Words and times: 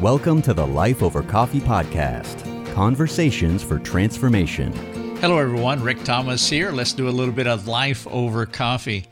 Welcome 0.00 0.40
to 0.42 0.54
the 0.54 0.66
Life 0.66 1.02
Over 1.02 1.22
Coffee 1.22 1.60
podcast 1.60 2.74
conversations 2.74 3.62
for 3.62 3.78
transformation. 3.78 4.72
Hello, 5.18 5.36
everyone. 5.36 5.82
Rick 5.82 6.04
Thomas 6.04 6.48
here. 6.48 6.70
Let's 6.70 6.94
do 6.94 7.06
a 7.06 7.10
little 7.10 7.34
bit 7.34 7.46
of 7.46 7.68
Life 7.68 8.06
Over 8.06 8.46
Coffee. 8.46 9.04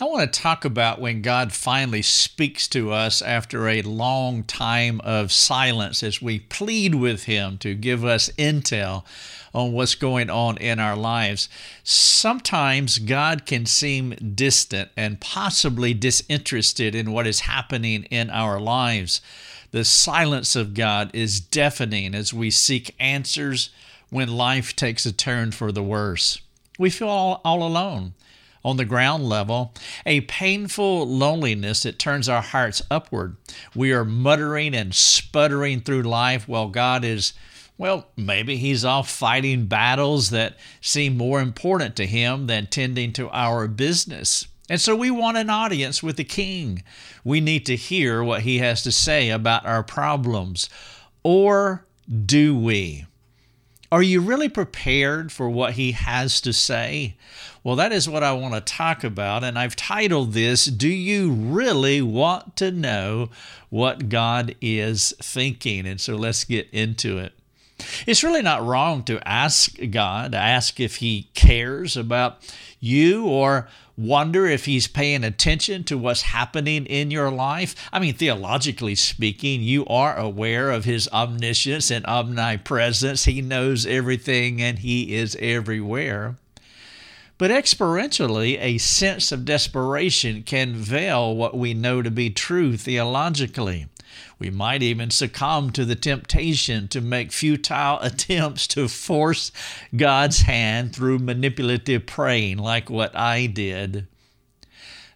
I 0.00 0.06
want 0.06 0.32
to 0.32 0.40
talk 0.40 0.64
about 0.64 1.00
when 1.00 1.22
God 1.22 1.52
finally 1.52 2.02
speaks 2.02 2.66
to 2.68 2.90
us 2.90 3.22
after 3.22 3.68
a 3.68 3.82
long 3.82 4.42
time 4.42 5.00
of 5.02 5.30
silence 5.30 6.02
as 6.02 6.20
we 6.20 6.40
plead 6.40 6.96
with 6.96 7.24
Him 7.24 7.56
to 7.58 7.76
give 7.76 8.04
us 8.04 8.28
intel 8.30 9.04
on 9.54 9.72
what's 9.72 9.94
going 9.94 10.30
on 10.30 10.56
in 10.56 10.80
our 10.80 10.96
lives. 10.96 11.48
Sometimes 11.84 12.98
God 12.98 13.46
can 13.46 13.66
seem 13.66 14.16
distant 14.34 14.90
and 14.96 15.20
possibly 15.20 15.94
disinterested 15.94 16.96
in 16.96 17.12
what 17.12 17.28
is 17.28 17.40
happening 17.40 18.02
in 18.10 18.30
our 18.30 18.60
lives. 18.60 19.20
The 19.70 19.84
silence 19.84 20.56
of 20.56 20.72
God 20.72 21.10
is 21.12 21.40
deafening 21.40 22.14
as 22.14 22.32
we 22.32 22.50
seek 22.50 22.94
answers 22.98 23.70
when 24.08 24.28
life 24.28 24.74
takes 24.74 25.04
a 25.04 25.12
turn 25.12 25.52
for 25.52 25.72
the 25.72 25.82
worse. 25.82 26.40
We 26.78 26.88
feel 26.90 27.08
all, 27.08 27.40
all 27.44 27.62
alone. 27.62 28.14
On 28.64 28.76
the 28.76 28.84
ground 28.84 29.28
level, 29.28 29.72
a 30.04 30.22
painful 30.22 31.06
loneliness 31.06 31.84
that 31.84 31.98
turns 31.98 32.28
our 32.28 32.42
hearts 32.42 32.82
upward. 32.90 33.36
We 33.74 33.92
are 33.92 34.04
muttering 34.04 34.74
and 34.74 34.94
sputtering 34.94 35.80
through 35.80 36.02
life 36.02 36.48
while 36.48 36.68
God 36.68 37.04
is, 37.04 37.34
well, 37.78 38.08
maybe 38.16 38.56
He's 38.56 38.84
off 38.84 39.08
fighting 39.08 39.66
battles 39.66 40.30
that 40.30 40.58
seem 40.80 41.16
more 41.16 41.40
important 41.40 41.94
to 41.96 42.06
Him 42.06 42.46
than 42.46 42.66
tending 42.66 43.12
to 43.14 43.30
our 43.30 43.68
business. 43.68 44.47
And 44.68 44.80
so 44.80 44.94
we 44.94 45.10
want 45.10 45.38
an 45.38 45.50
audience 45.50 46.02
with 46.02 46.16
the 46.16 46.24
king. 46.24 46.82
We 47.24 47.40
need 47.40 47.64
to 47.66 47.76
hear 47.76 48.22
what 48.22 48.42
he 48.42 48.58
has 48.58 48.82
to 48.82 48.92
say 48.92 49.30
about 49.30 49.64
our 49.64 49.82
problems. 49.82 50.68
Or 51.22 51.86
do 52.26 52.58
we? 52.58 53.06
Are 53.90 54.02
you 54.02 54.20
really 54.20 54.50
prepared 54.50 55.32
for 55.32 55.48
what 55.48 55.72
he 55.74 55.92
has 55.92 56.42
to 56.42 56.52
say? 56.52 57.16
Well, 57.64 57.76
that 57.76 57.92
is 57.92 58.08
what 58.08 58.22
I 58.22 58.32
want 58.32 58.54
to 58.54 58.60
talk 58.60 59.02
about, 59.02 59.42
and 59.42 59.58
I've 59.58 59.76
titled 59.76 60.32
this 60.32 60.66
Do 60.66 60.88
You 60.88 61.32
Really 61.32 62.02
Want 62.02 62.56
to 62.56 62.70
Know 62.70 63.30
What 63.70 64.10
God 64.10 64.54
is 64.60 65.14
Thinking? 65.22 65.86
And 65.86 66.00
so 66.00 66.16
let's 66.16 66.44
get 66.44 66.68
into 66.70 67.16
it. 67.18 67.32
It's 68.06 68.22
really 68.22 68.42
not 68.42 68.64
wrong 68.64 69.04
to 69.04 69.26
ask 69.26 69.76
God, 69.90 70.34
ask 70.34 70.80
if 70.80 70.96
He 70.96 71.30
cares 71.34 71.96
about 71.96 72.38
you 72.80 73.26
or 73.26 73.68
wonder 73.98 74.46
if 74.46 74.64
He's 74.64 74.86
paying 74.86 75.24
attention 75.24 75.82
to 75.84 75.98
what's 75.98 76.22
happening 76.22 76.86
in 76.86 77.10
your 77.10 77.30
life. 77.30 77.74
I 77.92 77.98
mean, 77.98 78.14
theologically 78.14 78.94
speaking, 78.94 79.60
you 79.60 79.84
are 79.86 80.16
aware 80.16 80.70
of 80.70 80.84
His 80.84 81.08
omniscience 81.12 81.90
and 81.90 82.06
omnipresence. 82.06 83.24
He 83.24 83.42
knows 83.42 83.84
everything 83.84 84.62
and 84.62 84.78
He 84.78 85.14
is 85.14 85.36
everywhere. 85.40 86.36
But 87.38 87.50
experientially, 87.50 88.58
a 88.60 88.78
sense 88.78 89.30
of 89.30 89.44
desperation 89.44 90.42
can 90.42 90.74
veil 90.74 91.36
what 91.36 91.56
we 91.56 91.74
know 91.74 92.02
to 92.02 92.10
be 92.10 92.30
true 92.30 92.76
theologically. 92.76 93.86
We 94.38 94.50
might 94.50 94.82
even 94.82 95.10
succumb 95.10 95.70
to 95.72 95.84
the 95.84 95.96
temptation 95.96 96.88
to 96.88 97.00
make 97.00 97.32
futile 97.32 97.98
attempts 98.02 98.66
to 98.68 98.88
force 98.88 99.50
God's 99.96 100.42
hand 100.42 100.94
through 100.94 101.18
manipulative 101.18 102.06
praying, 102.06 102.58
like 102.58 102.88
what 102.88 103.16
I 103.16 103.46
did. 103.46 104.06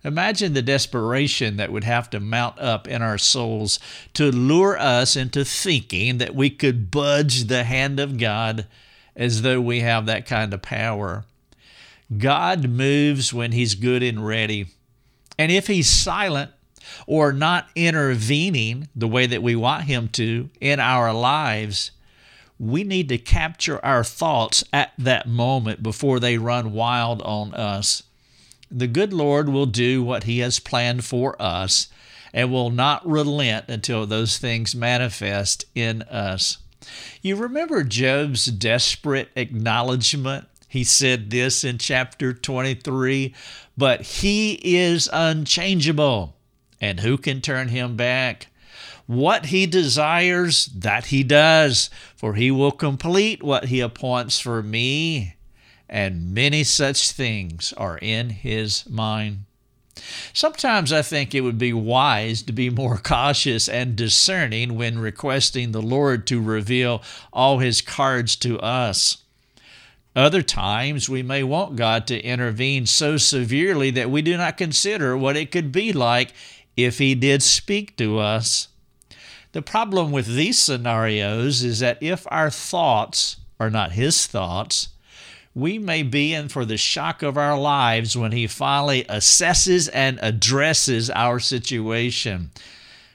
Imagine 0.04 0.52
the 0.52 0.62
desperation 0.62 1.56
that 1.58 1.70
would 1.70 1.84
have 1.84 2.10
to 2.10 2.18
mount 2.18 2.58
up 2.58 2.88
in 2.88 3.02
our 3.02 3.18
souls 3.18 3.78
to 4.14 4.32
lure 4.32 4.76
us 4.76 5.14
into 5.14 5.44
thinking 5.44 6.18
that 6.18 6.34
we 6.34 6.50
could 6.50 6.90
budge 6.90 7.44
the 7.44 7.62
hand 7.62 8.00
of 8.00 8.18
God 8.18 8.66
as 9.14 9.42
though 9.42 9.60
we 9.60 9.80
have 9.80 10.06
that 10.06 10.26
kind 10.26 10.52
of 10.52 10.62
power. 10.62 11.24
God 12.18 12.68
moves 12.68 13.32
when 13.32 13.52
He's 13.52 13.76
good 13.76 14.02
and 14.02 14.26
ready. 14.26 14.66
And 15.38 15.52
if 15.52 15.68
He's 15.68 15.88
silent, 15.88 16.50
or 17.06 17.32
not 17.32 17.68
intervening 17.74 18.88
the 18.94 19.08
way 19.08 19.26
that 19.26 19.42
we 19.42 19.56
want 19.56 19.84
Him 19.84 20.08
to 20.08 20.50
in 20.60 20.80
our 20.80 21.12
lives, 21.12 21.90
we 22.58 22.84
need 22.84 23.08
to 23.08 23.18
capture 23.18 23.84
our 23.84 24.04
thoughts 24.04 24.62
at 24.72 24.92
that 24.98 25.28
moment 25.28 25.82
before 25.82 26.20
they 26.20 26.38
run 26.38 26.72
wild 26.72 27.20
on 27.22 27.52
us. 27.54 28.04
The 28.70 28.86
good 28.86 29.12
Lord 29.12 29.48
will 29.48 29.66
do 29.66 30.02
what 30.02 30.24
He 30.24 30.38
has 30.38 30.58
planned 30.58 31.04
for 31.04 31.40
us 31.40 31.88
and 32.32 32.50
will 32.50 32.70
not 32.70 33.06
relent 33.06 33.66
until 33.68 34.06
those 34.06 34.38
things 34.38 34.74
manifest 34.74 35.64
in 35.74 36.02
us. 36.02 36.58
You 37.20 37.36
remember 37.36 37.84
Job's 37.84 38.46
desperate 38.46 39.30
acknowledgement? 39.36 40.46
He 40.68 40.84
said 40.84 41.30
this 41.30 41.64
in 41.64 41.78
chapter 41.78 42.32
23 42.32 43.34
But 43.76 44.02
He 44.02 44.58
is 44.62 45.08
unchangeable 45.12 46.36
and 46.82 47.00
who 47.00 47.16
can 47.16 47.40
turn 47.40 47.68
him 47.68 47.96
back? 47.96 48.48
What 49.06 49.46
he 49.46 49.66
desires, 49.66 50.66
that 50.66 51.06
he 51.06 51.22
does, 51.22 51.88
for 52.16 52.34
he 52.34 52.50
will 52.50 52.72
complete 52.72 53.42
what 53.42 53.66
he 53.66 53.80
appoints 53.80 54.40
for 54.40 54.62
me, 54.62 55.36
and 55.88 56.34
many 56.34 56.64
such 56.64 57.12
things 57.12 57.72
are 57.76 57.98
in 57.98 58.30
his 58.30 58.88
mind. 58.88 59.44
Sometimes 60.32 60.92
I 60.92 61.02
think 61.02 61.34
it 61.34 61.42
would 61.42 61.58
be 61.58 61.72
wise 61.72 62.42
to 62.42 62.52
be 62.52 62.70
more 62.70 62.96
cautious 63.02 63.68
and 63.68 63.94
discerning 63.94 64.76
when 64.76 64.98
requesting 64.98 65.72
the 65.72 65.82
Lord 65.82 66.26
to 66.28 66.40
reveal 66.40 67.02
all 67.32 67.58
his 67.58 67.80
cards 67.80 68.34
to 68.36 68.58
us. 68.58 69.18
Other 70.14 70.42
times 70.42 71.08
we 71.08 71.22
may 71.22 71.42
want 71.42 71.76
God 71.76 72.06
to 72.08 72.20
intervene 72.20 72.86
so 72.86 73.16
severely 73.16 73.90
that 73.92 74.10
we 74.10 74.20
do 74.20 74.36
not 74.36 74.58
consider 74.58 75.16
what 75.16 75.36
it 75.36 75.50
could 75.50 75.72
be 75.72 75.92
like 75.92 76.32
if 76.76 76.98
he 76.98 77.14
did 77.14 77.42
speak 77.42 77.96
to 77.96 78.18
us. 78.18 78.68
The 79.52 79.62
problem 79.62 80.12
with 80.12 80.26
these 80.26 80.58
scenarios 80.58 81.62
is 81.62 81.80
that 81.80 81.98
if 82.00 82.26
our 82.30 82.50
thoughts 82.50 83.36
are 83.60 83.70
not 83.70 83.92
his 83.92 84.26
thoughts, 84.26 84.88
we 85.54 85.78
may 85.78 86.02
be 86.02 86.32
in 86.32 86.48
for 86.48 86.64
the 86.64 86.78
shock 86.78 87.22
of 87.22 87.36
our 87.36 87.58
lives 87.58 88.16
when 88.16 88.32
he 88.32 88.46
finally 88.46 89.04
assesses 89.04 89.90
and 89.92 90.18
addresses 90.22 91.10
our 91.10 91.38
situation. 91.38 92.50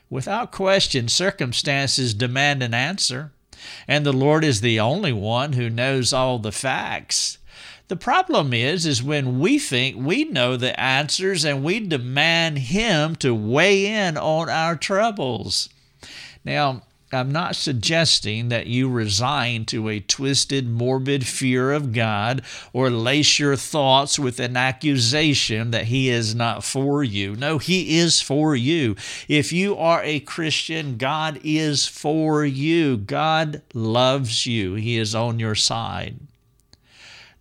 Without 0.09 0.51
question, 0.51 1.07
circumstances 1.07 2.13
demand 2.13 2.61
an 2.61 2.73
answer, 2.73 3.31
and 3.87 4.05
the 4.05 4.13
Lord 4.13 4.43
is 4.43 4.61
the 4.61 4.79
only 4.79 5.11
one 5.11 5.53
who 5.53 5.69
knows 5.69 6.13
all 6.13 6.37
the 6.37 6.51
facts. 6.51 7.39
The 7.87 7.95
problem 7.95 8.53
is 8.53 8.85
is 8.85 9.01
when 9.01 9.39
we 9.39 9.57
think 9.57 9.95
we 9.95 10.25
know 10.25 10.57
the 10.57 10.77
answers 10.77 11.45
and 11.45 11.63
we 11.63 11.79
demand 11.79 12.57
him 12.57 13.15
to 13.17 13.33
weigh 13.33 13.85
in 13.85 14.17
on 14.17 14.49
our 14.49 14.75
troubles. 14.75 15.69
Now, 16.43 16.81
I'm 17.13 17.31
not 17.31 17.55
suggesting 17.55 18.49
that 18.49 18.67
you 18.67 18.89
resign 18.89 19.63
to 19.67 19.87
a 19.87 20.01
twisted, 20.01 20.67
morbid 20.67 21.25
fear 21.25 21.71
of 21.71 21.93
God 21.93 22.41
or 22.73 22.89
lace 22.89 23.39
your 23.39 23.55
thoughts 23.55 24.19
with 24.19 24.41
an 24.41 24.57
accusation 24.57 25.71
that 25.71 25.85
He 25.85 26.09
is 26.09 26.35
not 26.35 26.65
for 26.65 27.05
you. 27.05 27.37
No, 27.37 27.57
He 27.57 27.97
is 27.97 28.21
for 28.21 28.57
you. 28.57 28.97
If 29.29 29.53
you 29.53 29.77
are 29.77 30.03
a 30.03 30.19
Christian, 30.19 30.97
God 30.97 31.39
is 31.45 31.87
for 31.87 32.43
you. 32.43 32.97
God 32.97 33.61
loves 33.73 34.45
you, 34.45 34.73
He 34.73 34.97
is 34.97 35.15
on 35.15 35.39
your 35.39 35.55
side 35.55 36.19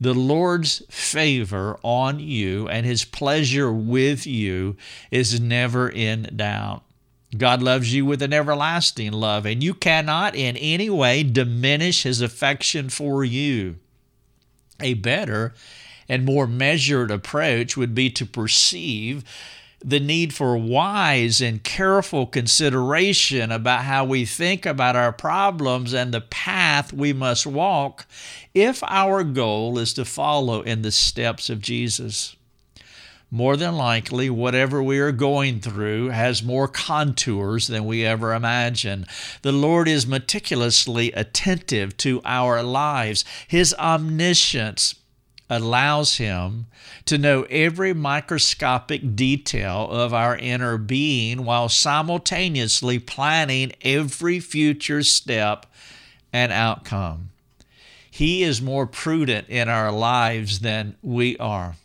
the 0.01 0.15
Lord's 0.15 0.83
favor 0.91 1.79
on 1.83 2.21
you 2.21 2.69
and 2.69 2.85
his 2.85 3.05
pleasure 3.05 3.73
with 3.73 4.27
you 4.27 4.77
is 5.11 5.41
never 5.41 5.89
in 5.89 6.31
doubt. 6.37 6.83
God 7.37 7.63
loves 7.63 7.93
you 7.93 8.05
with 8.05 8.23
an 8.23 8.33
everlasting 8.33 9.13
love, 9.13 9.47
and 9.47 9.63
you 9.63 9.75
cannot 9.75 10.35
in 10.35 10.57
any 10.57 10.89
way 10.89 11.23
diminish 11.23 12.05
his 12.05 12.21
affection 12.21 12.89
for 12.89 13.25
you. 13.25 13.77
A 14.81 14.95
better 14.95 15.55
and 16.09 16.25
more 16.25 16.47
measured 16.47 17.11
approach 17.11 17.77
would 17.77 17.95
be 17.95 18.11
to 18.11 18.25
perceive 18.27 19.25
the 19.87 20.01
need 20.01 20.35
for 20.35 20.59
wise 20.59 21.41
and 21.41 21.63
careful 21.63 22.27
consideration 22.27 23.53
about 23.53 23.85
how 23.85 24.05
we 24.05 24.25
think 24.25 24.67
about 24.67 24.97
our 24.97 25.13
problems 25.13 25.95
and 25.95 26.13
the 26.13 26.21
path 26.21 26.93
we 26.93 27.13
must 27.13 27.47
walk 27.47 28.05
if 28.53 28.83
our 28.83 29.23
goal 29.23 29.79
is 29.79 29.95
to 29.95 30.05
follow 30.05 30.61
in 30.63 30.83
the 30.83 30.91
steps 30.91 31.49
of 31.49 31.61
Jesus. 31.61 32.35
More 33.31 33.57
than 33.57 33.77
likely, 33.77 34.29
whatever 34.29 34.83
we 34.83 34.99
are 34.99 35.13
going 35.13 35.61
through 35.61 36.09
has 36.09 36.43
more 36.43 36.67
contours 36.67 37.69
than 37.69 37.85
we 37.85 38.05
ever 38.05 38.35
imagine. 38.35 39.07
The 39.43 39.53
Lord 39.53 39.87
is 39.87 40.07
meticulously 40.07 41.13
attentive 41.13 41.97
to 41.99 42.21
our 42.25 42.63
lives. 42.63 43.25
His 43.47 43.75
omniscience 43.75 44.97
allows 45.49 46.17
him 46.17 46.67
to 47.05 47.19
know 47.19 47.43
every 47.45 47.95
microscopic 47.95 49.15
detail 49.15 49.89
of 49.91 50.13
our 50.13 50.37
inner 50.37 50.77
being 50.77 51.45
while 51.45 51.69
simultaneously 51.69 52.99
planning 52.99 53.73
every 53.83 54.41
future 54.41 55.03
step 55.03 55.67
and 56.33 56.53
outcome. 56.53 57.31
He 58.11 58.43
is 58.43 58.63
more 58.63 58.87
prudent 58.87 59.49
in 59.49 59.69
our 59.69 59.93
lives 59.93 60.61
than 60.61 60.97
we 61.03 61.37
are. 61.39 61.77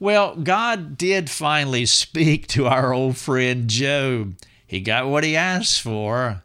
Well, 0.00 0.34
God 0.36 0.98
did 0.98 1.30
finally 1.30 1.86
speak 1.86 2.46
to 2.48 2.66
our 2.66 2.92
old 2.92 3.16
friend 3.16 3.68
Job. 3.68 4.34
He 4.66 4.80
got 4.80 5.08
what 5.08 5.24
he 5.24 5.36
asked 5.36 5.80
for 5.82 6.42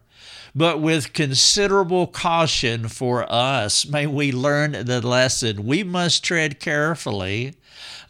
but 0.58 0.82
with 0.82 1.14
considerable 1.14 2.08
caution 2.08 2.88
for 2.88 3.32
us. 3.32 3.88
May 3.88 4.08
we 4.08 4.32
learn 4.32 4.72
the 4.72 5.06
lesson. 5.06 5.68
We 5.68 5.84
must 5.84 6.24
tread 6.24 6.60
carefully 6.60 7.54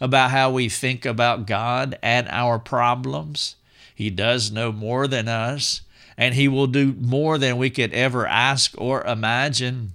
about 0.00 0.30
how 0.30 0.50
we 0.50 0.70
think 0.70 1.04
about 1.04 1.46
God 1.46 1.98
and 2.02 2.26
our 2.30 2.58
problems. 2.58 3.56
He 3.94 4.08
does 4.08 4.50
know 4.50 4.72
more 4.72 5.06
than 5.06 5.28
us, 5.28 5.82
and 6.16 6.34
He 6.34 6.48
will 6.48 6.68
do 6.68 6.94
more 6.98 7.36
than 7.36 7.58
we 7.58 7.68
could 7.68 7.92
ever 7.92 8.26
ask 8.26 8.72
or 8.78 9.04
imagine. 9.04 9.94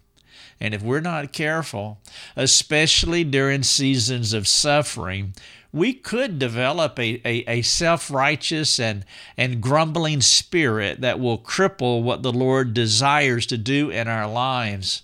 And 0.60 0.76
if 0.76 0.84
we're 0.84 1.00
not 1.00 1.34
careful, 1.34 1.98
especially 2.36 3.24
during 3.24 3.64
seasons 3.64 4.32
of 4.32 4.48
suffering, 4.48 5.34
we 5.74 5.92
could 5.92 6.38
develop 6.38 7.00
a, 7.00 7.20
a, 7.26 7.44
a 7.48 7.62
self 7.64 8.12
righteous 8.12 8.80
and, 8.80 9.04
and 9.36 9.60
grumbling 9.60 10.22
spirit 10.22 11.02
that 11.02 11.20
will 11.20 11.40
cripple 11.40 12.04
what 12.04 12.22
the 12.22 12.32
Lord 12.32 12.76
desires 12.76 13.48
to 13.48 13.58
do 13.58 13.90
in 13.90 14.08
our 14.08 14.30
lives. 14.30 15.02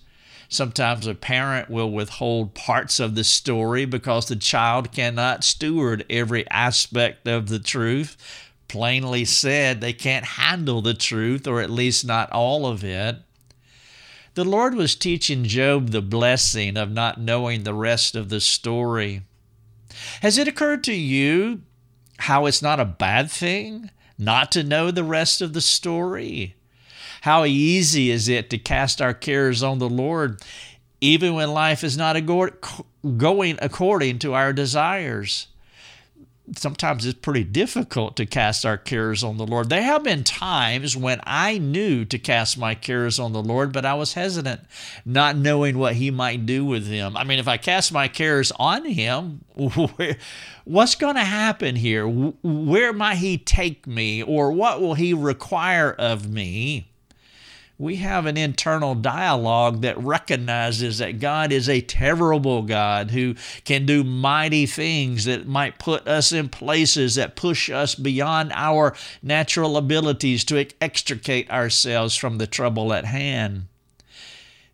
Sometimes 0.47 1.07
a 1.07 1.15
parent 1.15 1.69
will 1.69 1.91
withhold 1.91 2.53
parts 2.53 2.99
of 2.99 3.15
the 3.15 3.23
story 3.23 3.85
because 3.85 4.27
the 4.27 4.35
child 4.35 4.91
cannot 4.91 5.43
steward 5.43 6.05
every 6.09 6.49
aspect 6.49 7.27
of 7.27 7.49
the 7.49 7.59
truth. 7.59 8.15
Plainly 8.67 9.25
said, 9.25 9.81
they 9.81 9.93
can't 9.93 10.25
handle 10.25 10.81
the 10.81 10.93
truth, 10.93 11.47
or 11.47 11.61
at 11.61 11.71
least 11.71 12.05
not 12.05 12.31
all 12.31 12.67
of 12.67 12.83
it. 12.83 13.17
The 14.35 14.43
Lord 14.43 14.75
was 14.75 14.95
teaching 14.95 15.43
Job 15.43 15.89
the 15.89 16.01
blessing 16.03 16.77
of 16.77 16.91
not 16.91 17.19
knowing 17.19 17.63
the 17.63 17.73
rest 17.73 18.15
of 18.15 18.29
the 18.29 18.39
story. 18.39 19.23
Has 20.21 20.37
it 20.37 20.47
occurred 20.47 20.83
to 20.85 20.93
you 20.93 21.61
how 22.19 22.45
it's 22.45 22.61
not 22.61 22.79
a 22.79 22.85
bad 22.85 23.29
thing 23.31 23.91
not 24.17 24.51
to 24.51 24.63
know 24.63 24.91
the 24.91 25.03
rest 25.03 25.41
of 25.41 25.53
the 25.53 25.61
story? 25.61 26.55
How 27.21 27.45
easy 27.45 28.11
is 28.11 28.27
it 28.27 28.49
to 28.49 28.57
cast 28.57 29.01
our 29.01 29.13
cares 29.13 29.61
on 29.61 29.79
the 29.79 29.89
Lord, 29.89 30.41
even 31.01 31.33
when 31.33 31.51
life 31.51 31.83
is 31.83 31.97
not 31.97 32.15
going 32.25 33.57
according 33.61 34.19
to 34.19 34.33
our 34.33 34.53
desires? 34.53 35.47
Sometimes 36.55 37.05
it's 37.05 37.19
pretty 37.19 37.43
difficult 37.43 38.15
to 38.17 38.25
cast 38.25 38.65
our 38.65 38.77
cares 38.77 39.23
on 39.23 39.37
the 39.37 39.45
Lord. 39.45 39.69
There 39.69 39.81
have 39.81 40.03
been 40.03 40.23
times 40.23 40.95
when 40.95 41.19
I 41.23 41.57
knew 41.57 42.05
to 42.05 42.19
cast 42.19 42.57
my 42.57 42.75
cares 42.75 43.19
on 43.19 43.33
the 43.33 43.41
Lord, 43.41 43.71
but 43.71 43.85
I 43.85 43.93
was 43.93 44.13
hesitant, 44.13 44.61
not 45.05 45.35
knowing 45.35 45.77
what 45.77 45.95
He 45.95 46.11
might 46.11 46.45
do 46.45 46.65
with 46.65 46.89
them. 46.89 47.15
I 47.15 47.23
mean, 47.23 47.39
if 47.39 47.47
I 47.47 47.57
cast 47.57 47.91
my 47.91 48.07
cares 48.07 48.51
on 48.59 48.85
Him, 48.85 49.43
what's 50.65 50.95
going 50.95 51.15
to 51.15 51.23
happen 51.23 51.75
here? 51.75 52.07
Where 52.07 52.93
might 52.93 53.17
He 53.17 53.37
take 53.37 53.87
me, 53.87 54.23
or 54.23 54.51
what 54.51 54.81
will 54.81 54.95
He 54.95 55.13
require 55.13 55.91
of 55.91 56.29
me? 56.29 56.88
We 57.79 57.95
have 57.95 58.25
an 58.25 58.35
internal 58.35 58.93
dialogue 58.93 59.81
that 59.81 59.97
recognizes 59.97 60.97
that 60.97 61.21
God 61.21 61.53
is 61.53 61.69
a 61.69 61.79
terrible 61.79 62.61
God 62.61 63.11
who 63.11 63.35
can 63.63 63.85
do 63.85 64.03
mighty 64.03 64.65
things 64.65 65.23
that 65.23 65.47
might 65.47 65.79
put 65.79 66.05
us 66.05 66.33
in 66.33 66.49
places 66.49 67.15
that 67.15 67.37
push 67.37 67.69
us 67.69 67.95
beyond 67.95 68.51
our 68.53 68.93
natural 69.23 69.77
abilities 69.77 70.43
to 70.43 70.67
extricate 70.81 71.49
ourselves 71.49 72.17
from 72.17 72.37
the 72.37 72.47
trouble 72.47 72.91
at 72.91 73.05
hand. 73.05 73.67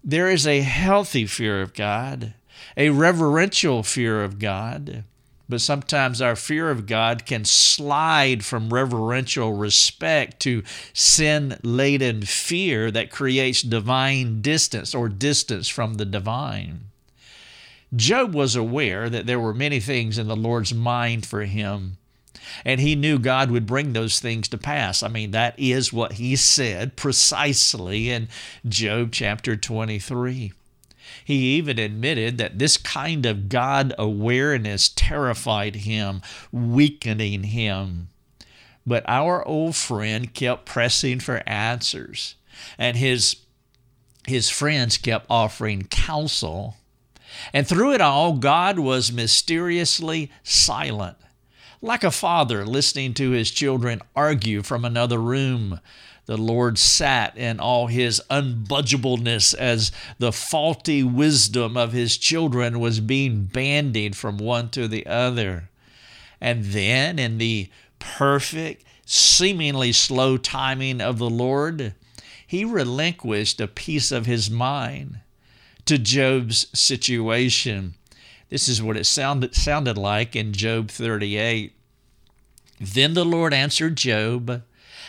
There 0.03 0.31
is 0.31 0.47
a 0.47 0.61
healthy 0.61 1.27
fear 1.27 1.61
of 1.61 1.75
God, 1.75 2.33
a 2.75 2.89
reverential 2.89 3.83
fear 3.83 4.23
of 4.23 4.39
God. 4.39 5.03
But 5.47 5.61
sometimes 5.61 6.21
our 6.21 6.35
fear 6.35 6.71
of 6.71 6.87
God 6.87 7.25
can 7.25 7.45
slide 7.45 8.43
from 8.43 8.73
reverential 8.73 9.53
respect 9.53 10.39
to 10.41 10.63
sin 10.93 11.59
laden 11.61 12.23
fear 12.23 12.89
that 12.91 13.11
creates 13.11 13.61
divine 13.61 14.41
distance 14.41 14.95
or 14.95 15.07
distance 15.07 15.67
from 15.67 15.95
the 15.95 16.05
divine. 16.05 16.85
Job 17.95 18.33
was 18.33 18.55
aware 18.55 19.09
that 19.09 19.27
there 19.27 19.39
were 19.39 19.53
many 19.53 19.79
things 19.79 20.17
in 20.17 20.27
the 20.27 20.35
Lord's 20.35 20.73
mind 20.73 21.25
for 21.25 21.43
him, 21.43 21.97
and 22.65 22.81
he 22.81 22.95
knew 22.95 23.19
God 23.19 23.51
would 23.51 23.67
bring 23.67 23.93
those 23.93 24.19
things 24.19 24.47
to 24.49 24.57
pass. 24.57 25.03
I 25.03 25.07
mean, 25.07 25.31
that 25.31 25.57
is 25.59 25.93
what 25.93 26.13
he 26.13 26.35
said 26.35 26.95
precisely 26.95 28.09
in 28.09 28.27
Job 28.67 29.11
chapter 29.11 29.55
23. 29.55 30.53
He 31.23 31.55
even 31.55 31.79
admitted 31.79 32.37
that 32.37 32.59
this 32.59 32.77
kind 32.77 33.25
of 33.25 33.49
God 33.49 33.93
awareness 33.97 34.89
terrified 34.89 35.77
him, 35.77 36.21
weakening 36.51 37.43
him. 37.43 38.09
But 38.85 39.03
our 39.07 39.45
old 39.47 39.75
friend 39.75 40.33
kept 40.33 40.65
pressing 40.65 41.19
for 41.19 41.41
answers, 41.47 42.35
and 42.77 42.95
his, 42.95 43.37
his 44.27 44.49
friends 44.49 44.97
kept 44.97 45.25
offering 45.29 45.83
counsel. 45.83 46.77
And 47.51 47.67
through 47.67 47.93
it 47.93 48.01
all, 48.01 48.33
God 48.33 48.79
was 48.79 49.11
mysteriously 49.11 50.31
silent, 50.43 51.17
like 51.81 52.03
a 52.03 52.11
father 52.11 52.65
listening 52.65 53.13
to 53.15 53.31
his 53.31 53.51
children 53.51 54.01
argue 54.15 54.61
from 54.61 54.85
another 54.85 55.19
room 55.19 55.79
the 56.25 56.37
Lord 56.37 56.77
sat 56.79 57.37
in 57.37 57.59
all 57.59 57.87
his 57.87 58.21
unbudgeableness 58.29 59.53
as 59.53 59.91
the 60.17 60.31
faulty 60.31 61.03
wisdom 61.03 61.77
of 61.77 61.91
his 61.91 62.17
children 62.17 62.79
was 62.79 62.99
being 62.99 63.45
bandied 63.45 64.15
from 64.15 64.37
one 64.37 64.69
to 64.69 64.87
the 64.87 65.05
other. 65.05 65.69
And 66.41 66.65
then, 66.65 67.19
in 67.19 67.37
the 67.37 67.69
perfect, 67.99 68.83
seemingly 69.05 69.91
slow 69.91 70.37
timing 70.37 70.99
of 70.99 71.19
the 71.19 71.29
Lord, 71.29 71.93
he 72.45 72.65
relinquished 72.65 73.61
a 73.61 73.67
piece 73.67 74.11
of 74.11 74.25
his 74.25 74.49
mind 74.49 75.19
to 75.85 75.97
Job's 75.97 76.67
situation. 76.77 77.93
This 78.49 78.67
is 78.67 78.81
what 78.81 78.97
it 78.97 79.05
sounded, 79.05 79.55
sounded 79.55 79.97
like 79.97 80.35
in 80.35 80.53
Job 80.53 80.89
38. 80.89 81.73
Then 82.79 83.13
the 83.13 83.25
Lord 83.25 83.53
answered 83.53 83.95
Job 83.95 84.63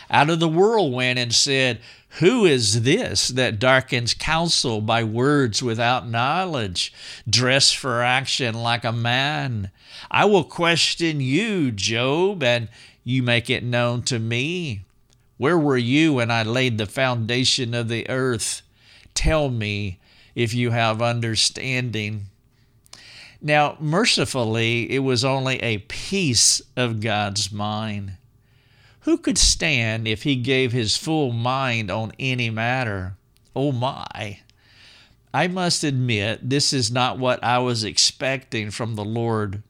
out 0.09 0.29
of 0.29 0.39
the 0.39 0.47
whirlwind 0.47 1.19
and 1.19 1.33
said, 1.33 1.79
Who 2.19 2.45
is 2.45 2.83
this 2.83 3.29
that 3.29 3.59
darkens 3.59 4.13
counsel 4.13 4.81
by 4.81 5.03
words 5.03 5.61
without 5.61 6.07
knowledge, 6.07 6.93
dressed 7.29 7.77
for 7.77 8.01
action 8.01 8.55
like 8.55 8.83
a 8.83 8.91
man? 8.91 9.71
I 10.09 10.25
will 10.25 10.43
question 10.43 11.21
you, 11.21 11.71
Job, 11.71 12.43
and 12.43 12.69
you 13.03 13.23
make 13.23 13.49
it 13.49 13.63
known 13.63 14.03
to 14.03 14.19
me. 14.19 14.81
Where 15.37 15.57
were 15.57 15.77
you 15.77 16.13
when 16.13 16.31
I 16.31 16.43
laid 16.43 16.77
the 16.77 16.85
foundation 16.85 17.73
of 17.73 17.89
the 17.89 18.09
earth? 18.09 18.63
Tell 19.13 19.49
me 19.49 19.99
if 20.35 20.53
you 20.53 20.71
have 20.71 21.01
understanding. 21.01 22.25
Now, 23.41 23.77
mercifully, 23.79 24.91
it 24.91 24.99
was 24.99 25.23
only 25.23 25.57
a 25.61 25.79
piece 25.79 26.61
of 26.75 27.01
God's 27.01 27.51
mind. 27.51 28.13
Who 29.07 29.17
could 29.17 29.37
stand 29.37 30.05
if 30.05 30.23
he 30.23 30.35
gave 30.35 30.73
his 30.73 30.97
full 30.97 31.31
mind 31.31 31.89
on 31.89 32.11
any 32.19 32.49
matter? 32.49 33.15
Oh 33.55 33.71
my! 33.71 34.39
I 35.33 35.47
must 35.47 35.85
admit, 35.85 36.49
this 36.49 36.73
is 36.73 36.91
not 36.91 37.17
what 37.17 37.41
I 37.41 37.59
was 37.59 37.85
expecting 37.85 38.69
from 38.69 38.95
the 38.95 39.05
Lord. 39.05 39.63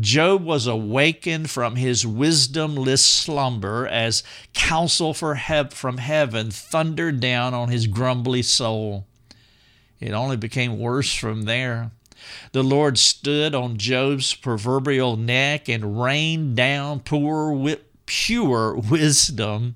Job 0.00 0.46
was 0.46 0.66
awakened 0.66 1.50
from 1.50 1.76
his 1.76 2.06
wisdomless 2.06 3.00
slumber 3.00 3.86
as 3.86 4.22
counsel 4.54 5.12
for 5.12 5.34
he- 5.34 5.64
from 5.68 5.98
heaven 5.98 6.50
thundered 6.50 7.20
down 7.20 7.52
on 7.52 7.68
his 7.68 7.86
grumbly 7.86 8.40
soul. 8.40 9.04
It 10.00 10.12
only 10.12 10.38
became 10.38 10.78
worse 10.78 11.14
from 11.14 11.42
there. 11.42 11.90
The 12.52 12.64
Lord 12.64 12.96
stood 12.98 13.54
on 13.54 13.76
Job's 13.76 14.32
proverbial 14.32 15.18
neck 15.18 15.68
and 15.68 16.00
rained 16.00 16.56
down 16.56 17.00
poor 17.00 17.52
whip 17.52 17.91
pure 18.12 18.76
wisdom 18.76 19.72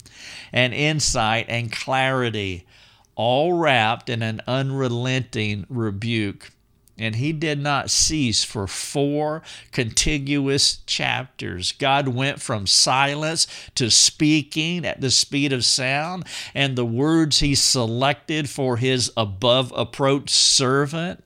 and 0.52 0.74
insight 0.74 1.46
and 1.48 1.72
clarity, 1.72 2.66
all 3.14 3.54
wrapped 3.54 4.10
in 4.10 4.20
an 4.22 4.42
unrelenting 4.46 5.64
rebuke. 5.70 6.50
And 6.98 7.16
he 7.16 7.32
did 7.32 7.58
not 7.58 7.90
cease 7.90 8.44
for 8.44 8.66
four 8.66 9.42
contiguous 9.72 10.78
chapters. 10.86 11.72
God 11.72 12.08
went 12.08 12.40
from 12.40 12.66
silence 12.66 13.46
to 13.74 13.90
speaking 13.90 14.84
at 14.84 15.00
the 15.00 15.10
speed 15.10 15.52
of 15.52 15.64
sound, 15.64 16.24
and 16.54 16.76
the 16.76 16.86
words 16.86 17.40
he 17.40 17.54
selected 17.54 18.50
for 18.50 18.76
his 18.76 19.10
above 19.16 19.72
approach 19.74 20.30
servant 20.30 21.24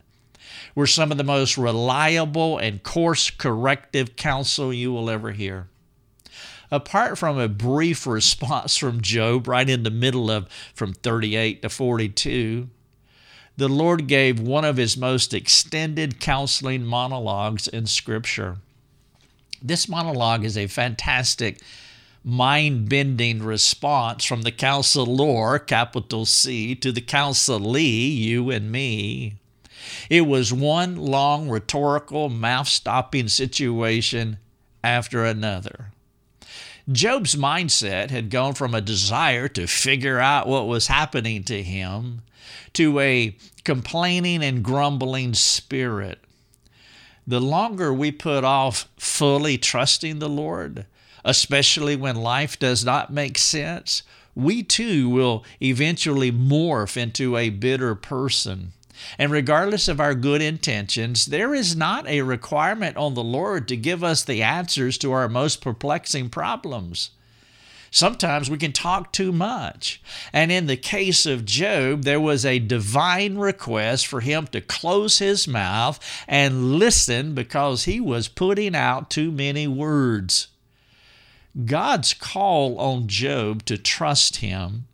were 0.76 0.87
some 0.87 1.11
of 1.11 1.19
the 1.19 1.25
most 1.25 1.59
reliable 1.59 2.59
and 2.59 2.85
course 2.85 3.31
corrective 3.31 4.14
counsel 4.14 4.73
you 4.73 4.93
will 4.93 5.11
ever 5.11 5.33
hear. 5.33 5.69
Apart 6.70 7.18
from 7.18 7.38
a 7.38 7.48
brief 7.48 8.06
response 8.06 8.76
from 8.76 9.00
Job 9.00 9.48
right 9.48 9.68
in 9.68 9.82
the 9.82 9.90
middle 9.90 10.30
of 10.30 10.48
from 10.74 10.92
38 10.92 11.62
to 11.62 11.68
42, 11.68 12.68
the 13.56 13.68
Lord 13.68 14.06
gave 14.06 14.38
one 14.38 14.64
of 14.64 14.76
his 14.76 14.96
most 14.96 15.34
extended 15.34 16.20
counseling 16.20 16.84
monologues 16.84 17.66
in 17.66 17.86
Scripture. 17.86 18.58
This 19.60 19.88
monologue 19.88 20.44
is 20.44 20.56
a 20.56 20.68
fantastic, 20.68 21.60
mind 22.24 22.88
bending 22.88 23.42
response 23.42 24.24
from 24.24 24.42
the 24.42 24.52
counselor, 24.52 25.58
capital 25.58 26.24
C, 26.24 26.74
to 26.76 26.92
the 26.92 27.02
counselee, 27.02 28.16
you 28.16 28.50
and 28.50 28.70
me. 28.70 29.34
It 30.08 30.22
was 30.22 30.52
one 30.52 30.96
long 30.96 31.48
rhetorical, 31.48 32.28
mouth 32.28 32.68
stopping 32.68 33.28
situation 33.28 34.38
after 34.84 35.24
another. 35.24 35.90
Job's 36.92 37.37
mindset 37.37 38.11
had 38.11 38.30
gone 38.30 38.54
from 38.54 38.75
a 38.75 38.80
desire 38.80 39.49
to 39.49 39.66
figure 39.66 40.18
out 40.18 40.49
what 40.49 40.66
was 40.66 40.88
happening 40.88 41.44
to 41.44 41.62
him 41.62 42.23
to 42.73 42.99
a 42.99 43.37
complaining 43.64 44.42
and 44.42 44.64
grumbling 44.64 45.35
spirit. 45.35 46.18
The 47.26 47.40
longer 47.40 47.92
we 47.92 48.11
put 48.11 48.42
off 48.42 48.88
fully 48.97 49.56
trusting 49.56 50.18
the 50.18 50.28
Lord, 50.28 50.87
especially 51.25 51.94
when 51.94 52.16
life 52.16 52.59
does 52.59 52.85
not 52.85 53.12
make 53.12 53.38
sense, 53.38 54.02
we 54.35 54.62
too 54.62 55.09
will 55.09 55.44
eventually 55.61 56.32
morph 56.32 56.97
into 56.97 57.37
a 57.37 57.50
bitter 57.50 57.94
person. 57.94 58.73
And 59.19 59.33
regardless 59.33 59.88
of 59.88 60.00
our 60.00 60.14
good 60.14 60.42
intentions, 60.42 61.26
there 61.26 61.54
is 61.54 61.76
not 61.76 62.07
a 62.07 62.23
requirement 62.23 62.97
on 62.97 63.14
the 63.14 63.25
Lord 63.25 63.69
to 63.69 63.76
give 63.76 64.04
us 64.04 64.25
the 64.25 64.42
answers 64.42 64.99
to 64.99 65.12
our 65.12 65.28
most 65.28 65.61
perplexing 65.61 66.30
problems. 66.30 67.11
Sometimes 67.90 68.49
we 68.49 68.57
can 68.57 68.73
talk 68.73 69.12
too 69.12 69.33
much. 69.33 70.00
And 70.33 70.52
in 70.52 70.66
the 70.66 70.76
case 70.76 71.26
of 71.26 71.45
Job, 71.45 72.04
there 72.04 72.21
was 72.21 72.45
a 72.45 72.61
divine 72.61 73.37
request 73.37 74.07
for 74.07 74.21
him 74.21 74.47
to 74.49 74.61
close 74.61 75.19
his 75.19 75.49
mouth 75.49 75.99
and 76.28 76.78
listen 76.78 77.35
because 77.35 77.85
he 77.85 78.00
was 78.00 78.28
putting 78.28 78.76
out 78.76 79.11
too 79.11 79.33
many 79.33 79.66
words. 79.66 80.49
God's 81.64 82.14
call 82.14 82.78
on 82.78 83.09
Job 83.09 83.64
to 83.64 83.76
trust 83.76 84.37
him, 84.37 84.87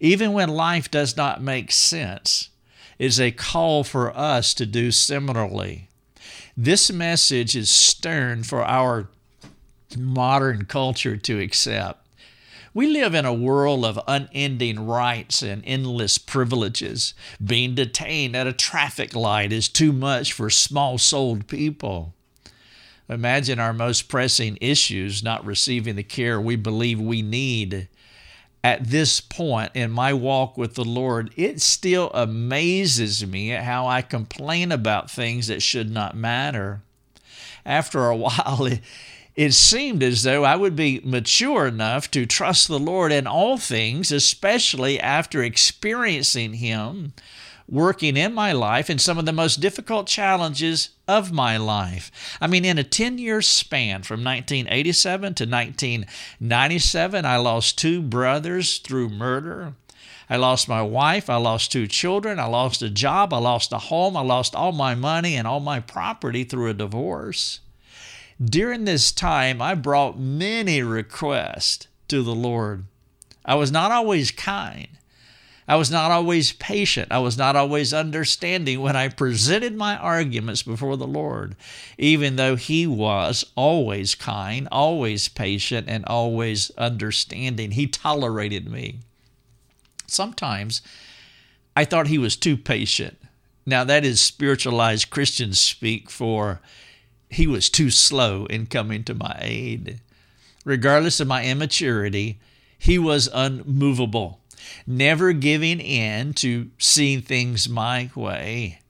even 0.00 0.32
when 0.32 0.48
life 0.48 0.90
does 0.90 1.16
not 1.16 1.42
make 1.42 1.70
sense, 1.70 2.48
is 3.00 3.18
a 3.18 3.30
call 3.30 3.82
for 3.82 4.14
us 4.14 4.52
to 4.52 4.66
do 4.66 4.90
similarly. 4.92 5.88
This 6.54 6.92
message 6.92 7.56
is 7.56 7.70
stern 7.70 8.42
for 8.42 8.62
our 8.62 9.08
modern 9.96 10.66
culture 10.66 11.16
to 11.16 11.40
accept. 11.40 12.06
We 12.74 12.86
live 12.86 13.14
in 13.14 13.24
a 13.24 13.32
world 13.32 13.86
of 13.86 13.98
unending 14.06 14.86
rights 14.86 15.42
and 15.42 15.64
endless 15.64 16.18
privileges. 16.18 17.14
Being 17.42 17.74
detained 17.74 18.36
at 18.36 18.46
a 18.46 18.52
traffic 18.52 19.16
light 19.16 19.50
is 19.50 19.70
too 19.70 19.92
much 19.92 20.34
for 20.34 20.50
small 20.50 20.98
souled 20.98 21.46
people. 21.48 22.14
Imagine 23.08 23.58
our 23.58 23.72
most 23.72 24.08
pressing 24.10 24.58
issues 24.60 25.22
not 25.22 25.44
receiving 25.46 25.96
the 25.96 26.02
care 26.02 26.38
we 26.38 26.54
believe 26.54 27.00
we 27.00 27.22
need 27.22 27.88
at 28.62 28.84
this 28.88 29.20
point 29.20 29.72
in 29.74 29.90
my 29.90 30.12
walk 30.12 30.58
with 30.58 30.74
the 30.74 30.84
Lord, 30.84 31.32
it 31.36 31.60
still 31.60 32.10
amazes 32.12 33.26
me 33.26 33.52
at 33.52 33.64
how 33.64 33.86
I 33.86 34.02
complain 34.02 34.70
about 34.70 35.10
things 35.10 35.46
that 35.46 35.62
should 35.62 35.90
not 35.90 36.16
matter. 36.16 36.82
After 37.64 38.06
a 38.06 38.16
while, 38.16 38.66
it, 38.66 38.80
it 39.34 39.52
seemed 39.52 40.02
as 40.02 40.22
though 40.22 40.44
I 40.44 40.56
would 40.56 40.76
be 40.76 41.00
mature 41.02 41.66
enough 41.66 42.10
to 42.10 42.26
trust 42.26 42.68
the 42.68 42.78
Lord 42.78 43.12
in 43.12 43.26
all 43.26 43.56
things, 43.56 44.12
especially 44.12 45.00
after 45.00 45.42
experiencing 45.42 46.54
Him 46.54 47.14
working 47.70 48.16
in 48.16 48.34
my 48.34 48.52
life 48.52 48.90
in 48.90 48.98
some 48.98 49.16
of 49.16 49.24
the 49.24 49.32
most 49.32 49.60
difficult 49.60 50.06
challenges 50.06 50.90
of 51.06 51.32
my 51.32 51.56
life. 51.56 52.10
I 52.40 52.48
mean, 52.48 52.64
in 52.64 52.78
a 52.78 52.84
10 52.84 53.18
year 53.18 53.40
span 53.40 54.02
from 54.02 54.24
1987 54.24 55.34
to 55.34 55.44
1997, 55.44 57.24
I 57.24 57.36
lost 57.36 57.78
two 57.78 58.02
brothers 58.02 58.78
through 58.78 59.08
murder. 59.08 59.74
I 60.28 60.36
lost 60.36 60.68
my 60.68 60.82
wife. 60.82 61.28
I 61.28 61.36
lost 61.36 61.72
two 61.72 61.86
children. 61.86 62.38
I 62.38 62.46
lost 62.46 62.82
a 62.82 62.90
job. 62.90 63.32
I 63.32 63.38
lost 63.38 63.72
a 63.72 63.78
home. 63.78 64.16
I 64.16 64.20
lost 64.20 64.54
all 64.54 64.72
my 64.72 64.94
money 64.94 65.34
and 65.34 65.46
all 65.46 65.60
my 65.60 65.80
property 65.80 66.44
through 66.44 66.70
a 66.70 66.74
divorce. 66.74 67.60
During 68.42 68.84
this 68.84 69.12
time, 69.12 69.60
I 69.60 69.74
brought 69.74 70.18
many 70.18 70.82
requests 70.82 71.88
to 72.08 72.22
the 72.22 72.34
Lord. 72.34 72.84
I 73.44 73.54
was 73.56 73.72
not 73.72 73.90
always 73.90 74.30
kind. 74.30 74.88
I 75.68 75.76
was 75.76 75.90
not 75.90 76.10
always 76.10 76.52
patient. 76.52 77.12
I 77.12 77.18
was 77.18 77.36
not 77.38 77.54
always 77.54 77.92
understanding 77.92 78.80
when 78.80 78.96
I 78.96 79.08
presented 79.08 79.76
my 79.76 79.96
arguments 79.96 80.62
before 80.62 80.96
the 80.96 81.06
Lord, 81.06 81.54
even 81.98 82.36
though 82.36 82.56
He 82.56 82.86
was 82.86 83.44
always 83.54 84.14
kind, 84.14 84.66
always 84.72 85.28
patient, 85.28 85.88
and 85.88 86.04
always 86.06 86.70
understanding. 86.72 87.72
He 87.72 87.86
tolerated 87.86 88.70
me. 88.70 89.00
Sometimes 90.06 90.82
I 91.76 91.84
thought 91.84 92.08
He 92.08 92.18
was 92.18 92.36
too 92.36 92.56
patient. 92.56 93.18
Now, 93.66 93.84
that 93.84 94.04
is 94.04 94.20
spiritualized 94.20 95.10
Christian 95.10 95.52
speak 95.52 96.10
for 96.10 96.60
He 97.28 97.46
was 97.46 97.70
too 97.70 97.90
slow 97.90 98.46
in 98.46 98.66
coming 98.66 99.04
to 99.04 99.14
my 99.14 99.38
aid. 99.40 100.00
Regardless 100.64 101.20
of 101.20 101.28
my 101.28 101.44
immaturity, 101.44 102.40
He 102.78 102.98
was 102.98 103.28
unmovable 103.32 104.39
never 104.86 105.32
giving 105.32 105.80
in 105.80 106.34
to 106.34 106.70
seeing 106.78 107.22
things 107.22 107.68
my 107.68 108.10
way. 108.14 108.80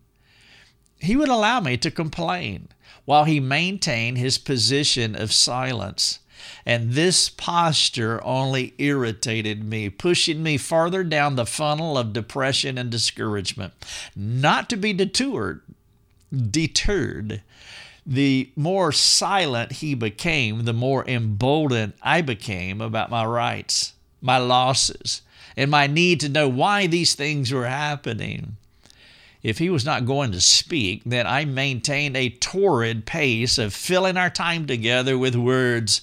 He 0.99 1.17
would 1.17 1.29
allow 1.29 1.61
me 1.61 1.77
to 1.79 1.91
complain 1.91 2.69
while 3.05 3.25
he 3.25 3.41
maintained 3.41 4.19
his 4.19 4.39
position 4.39 5.17
of 5.17 5.33
silence. 5.33 6.21
And 6.65 6.93
this 6.93 7.29
posture 7.29 8.23
only 8.25 8.75
irritated 8.79 9.65
me, 9.65 9.91
pushing 9.91 10.43
me 10.43 10.57
farther 10.57 11.05
down 11.05 11.37
the 11.37 11.47
funnel 11.47 11.99
of 11.99 12.13
depression 12.13 12.79
and 12.79 12.91
discouragement. 12.91 13.73
Not 14.15 14.69
to 14.71 14.77
be 14.77 14.93
deterred, 14.93 15.63
deterred. 16.51 17.43
The 18.07 18.51
more 18.57 18.93
silent 18.93 19.73
he 19.73 19.95
became, 19.95 20.65
the 20.65 20.73
more 20.73 21.07
emboldened 21.07 21.93
I 22.03 22.23
became 22.23 22.81
about 22.81 23.11
my 23.11 23.25
rights, 23.25 23.95
my 24.23 24.39
losses, 24.39 25.23
and 25.61 25.71
my 25.71 25.87
need 25.87 26.21
to 26.21 26.29
know 26.31 26.49
why 26.49 26.87
these 26.87 27.15
things 27.15 27.53
were 27.53 27.67
happening. 27.67 28.57
If 29.43 29.59
he 29.59 29.69
was 29.69 29.85
not 29.85 30.07
going 30.07 30.33
to 30.33 30.41
speak, 30.41 31.03
then 31.05 31.27
I 31.27 31.45
maintained 31.45 32.17
a 32.17 32.31
torrid 32.31 33.05
pace 33.05 33.59
of 33.59 33.75
filling 33.75 34.17
our 34.17 34.31
time 34.31 34.67
together 34.67 35.19
with 35.19 35.37
words. 35.37 36.01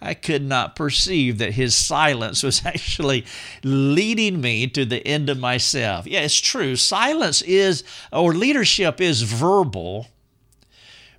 I 0.00 0.14
could 0.14 0.42
not 0.42 0.74
perceive 0.74 1.38
that 1.38 1.52
his 1.52 1.76
silence 1.76 2.42
was 2.42 2.62
actually 2.66 3.24
leading 3.62 4.40
me 4.40 4.66
to 4.66 4.84
the 4.84 5.06
end 5.06 5.30
of 5.30 5.38
myself. 5.38 6.08
Yeah, 6.08 6.22
it's 6.22 6.40
true. 6.40 6.74
Silence 6.74 7.42
is, 7.42 7.84
or 8.12 8.34
leadership 8.34 9.00
is 9.00 9.22
verbal, 9.22 10.08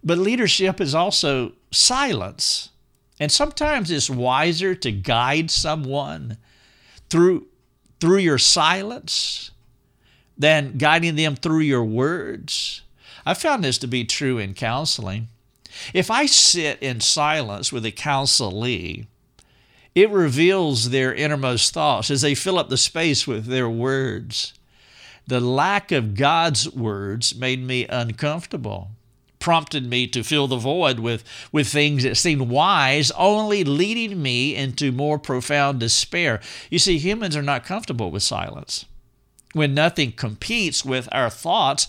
but 0.04 0.18
leadership 0.18 0.82
is 0.82 0.94
also 0.94 1.54
silence. 1.72 2.68
And 3.18 3.32
sometimes 3.32 3.90
it's 3.90 4.10
wiser 4.10 4.76
to 4.76 4.92
guide 4.92 5.50
someone 5.50 6.36
through 7.10 7.48
through 8.00 8.18
your 8.18 8.38
silence 8.38 9.52
than 10.38 10.78
guiding 10.78 11.16
them 11.16 11.36
through 11.36 11.62
your 11.62 11.84
words. 11.84 12.82
I 13.26 13.34
found 13.34 13.64
this 13.64 13.78
to 13.80 13.88
be 13.88 14.06
true 14.06 14.38
in 14.38 14.54
counseling. 14.54 15.28
If 15.94 16.10
I 16.10 16.26
sit 16.26 16.82
in 16.82 17.02
silence 17.02 17.72
with 17.72 17.86
a 17.86 17.92
counselee, 17.92 19.08
it 19.96 20.10
reveals 20.10 20.90
their 20.90 21.14
innermost 21.14 21.74
thoughts 21.74 22.12
as 22.12 22.22
they 22.22 22.36
fill 22.36 22.60
up 22.60 22.70
the 22.70 22.78
space 22.78 23.26
with 23.26 23.46
their 23.46 23.70
words. 23.70 24.54
The 25.26 25.40
lack 25.40 25.92
of 25.92 26.16
God's 26.16 26.70
words 26.70 27.36
made 27.36 27.62
me 27.62 27.86
uncomfortable 27.88 28.92
prompted 29.40 29.86
me 29.86 30.08
to 30.08 30.24
fill 30.24 30.48
the 30.48 30.58
void 30.58 31.00
with, 31.00 31.24
with 31.52 31.68
things 31.68 32.04
that 32.04 32.18
seemed 32.18 32.50
wise, 32.50 33.12
only 33.12 33.64
leading 33.64 34.22
me 34.22 34.56
into 34.56 34.92
more 34.92 35.20
profound 35.20 35.80
despair. 35.80 36.40
You 36.70 36.80
see, 36.80 36.98
humans 36.98 37.36
are 37.36 37.44
not 37.44 37.66
comfortable 37.66 38.12
with 38.12 38.24
silence. 38.24 38.86
When 39.54 39.74
nothing 39.74 40.12
competes 40.12 40.84
with 40.84 41.08
our 41.12 41.30
thoughts, 41.30 41.88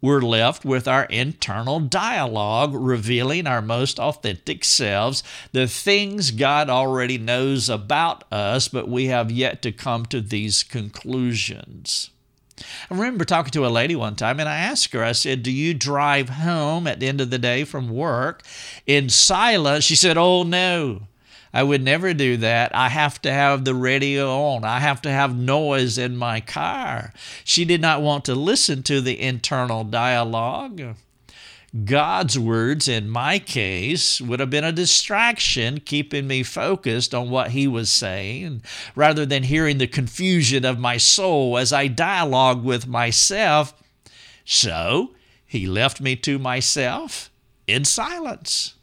we're 0.00 0.20
left 0.20 0.64
with 0.64 0.86
our 0.86 1.04
internal 1.06 1.80
dialogue, 1.80 2.72
revealing 2.72 3.46
our 3.46 3.60
most 3.60 3.98
authentic 3.98 4.64
selves, 4.64 5.24
the 5.52 5.66
things 5.66 6.30
God 6.30 6.70
already 6.70 7.18
knows 7.18 7.68
about 7.68 8.24
us, 8.32 8.68
but 8.68 8.88
we 8.88 9.06
have 9.06 9.30
yet 9.30 9.60
to 9.62 9.72
come 9.72 10.06
to 10.06 10.20
these 10.20 10.62
conclusions. 10.62 12.10
I 12.90 12.94
remember 12.94 13.24
talking 13.24 13.50
to 13.52 13.66
a 13.66 13.68
lady 13.68 13.96
one 13.96 14.16
time 14.16 14.40
and 14.40 14.48
I 14.48 14.56
asked 14.56 14.92
her, 14.92 15.04
I 15.04 15.12
said, 15.12 15.42
Do 15.42 15.52
you 15.52 15.74
drive 15.74 16.28
home 16.28 16.86
at 16.86 17.00
the 17.00 17.08
end 17.08 17.20
of 17.20 17.30
the 17.30 17.38
day 17.38 17.64
from 17.64 17.90
work 17.90 18.42
in 18.86 19.08
silence? 19.08 19.84
She 19.84 19.96
said, 19.96 20.16
Oh, 20.16 20.42
no. 20.42 21.02
I 21.52 21.62
would 21.62 21.82
never 21.82 22.12
do 22.12 22.36
that. 22.38 22.74
I 22.74 22.90
have 22.90 23.22
to 23.22 23.32
have 23.32 23.64
the 23.64 23.74
radio 23.74 24.38
on. 24.38 24.64
I 24.64 24.80
have 24.80 25.00
to 25.02 25.10
have 25.10 25.36
noise 25.36 25.96
in 25.96 26.16
my 26.16 26.40
car. 26.40 27.12
She 27.42 27.64
did 27.64 27.80
not 27.80 28.02
want 28.02 28.26
to 28.26 28.34
listen 28.34 28.82
to 28.84 29.00
the 29.00 29.18
internal 29.18 29.82
dialogue. 29.84 30.94
God's 31.84 32.38
words, 32.38 32.88
in 32.88 33.10
my 33.10 33.38
case, 33.38 34.22
would 34.22 34.40
have 34.40 34.48
been 34.48 34.64
a 34.64 34.72
distraction, 34.72 35.80
keeping 35.80 36.26
me 36.26 36.42
focused 36.42 37.14
on 37.14 37.28
what 37.28 37.50
He 37.50 37.66
was 37.66 37.90
saying, 37.90 38.62
rather 38.94 39.26
than 39.26 39.42
hearing 39.42 39.76
the 39.76 39.86
confusion 39.86 40.64
of 40.64 40.78
my 40.78 40.96
soul 40.96 41.58
as 41.58 41.72
I 41.72 41.88
dialogue 41.88 42.64
with 42.64 42.86
myself. 42.86 43.74
So 44.46 45.14
He 45.46 45.66
left 45.66 46.00
me 46.00 46.16
to 46.16 46.38
myself 46.38 47.30
in 47.66 47.84
silence. 47.84 48.74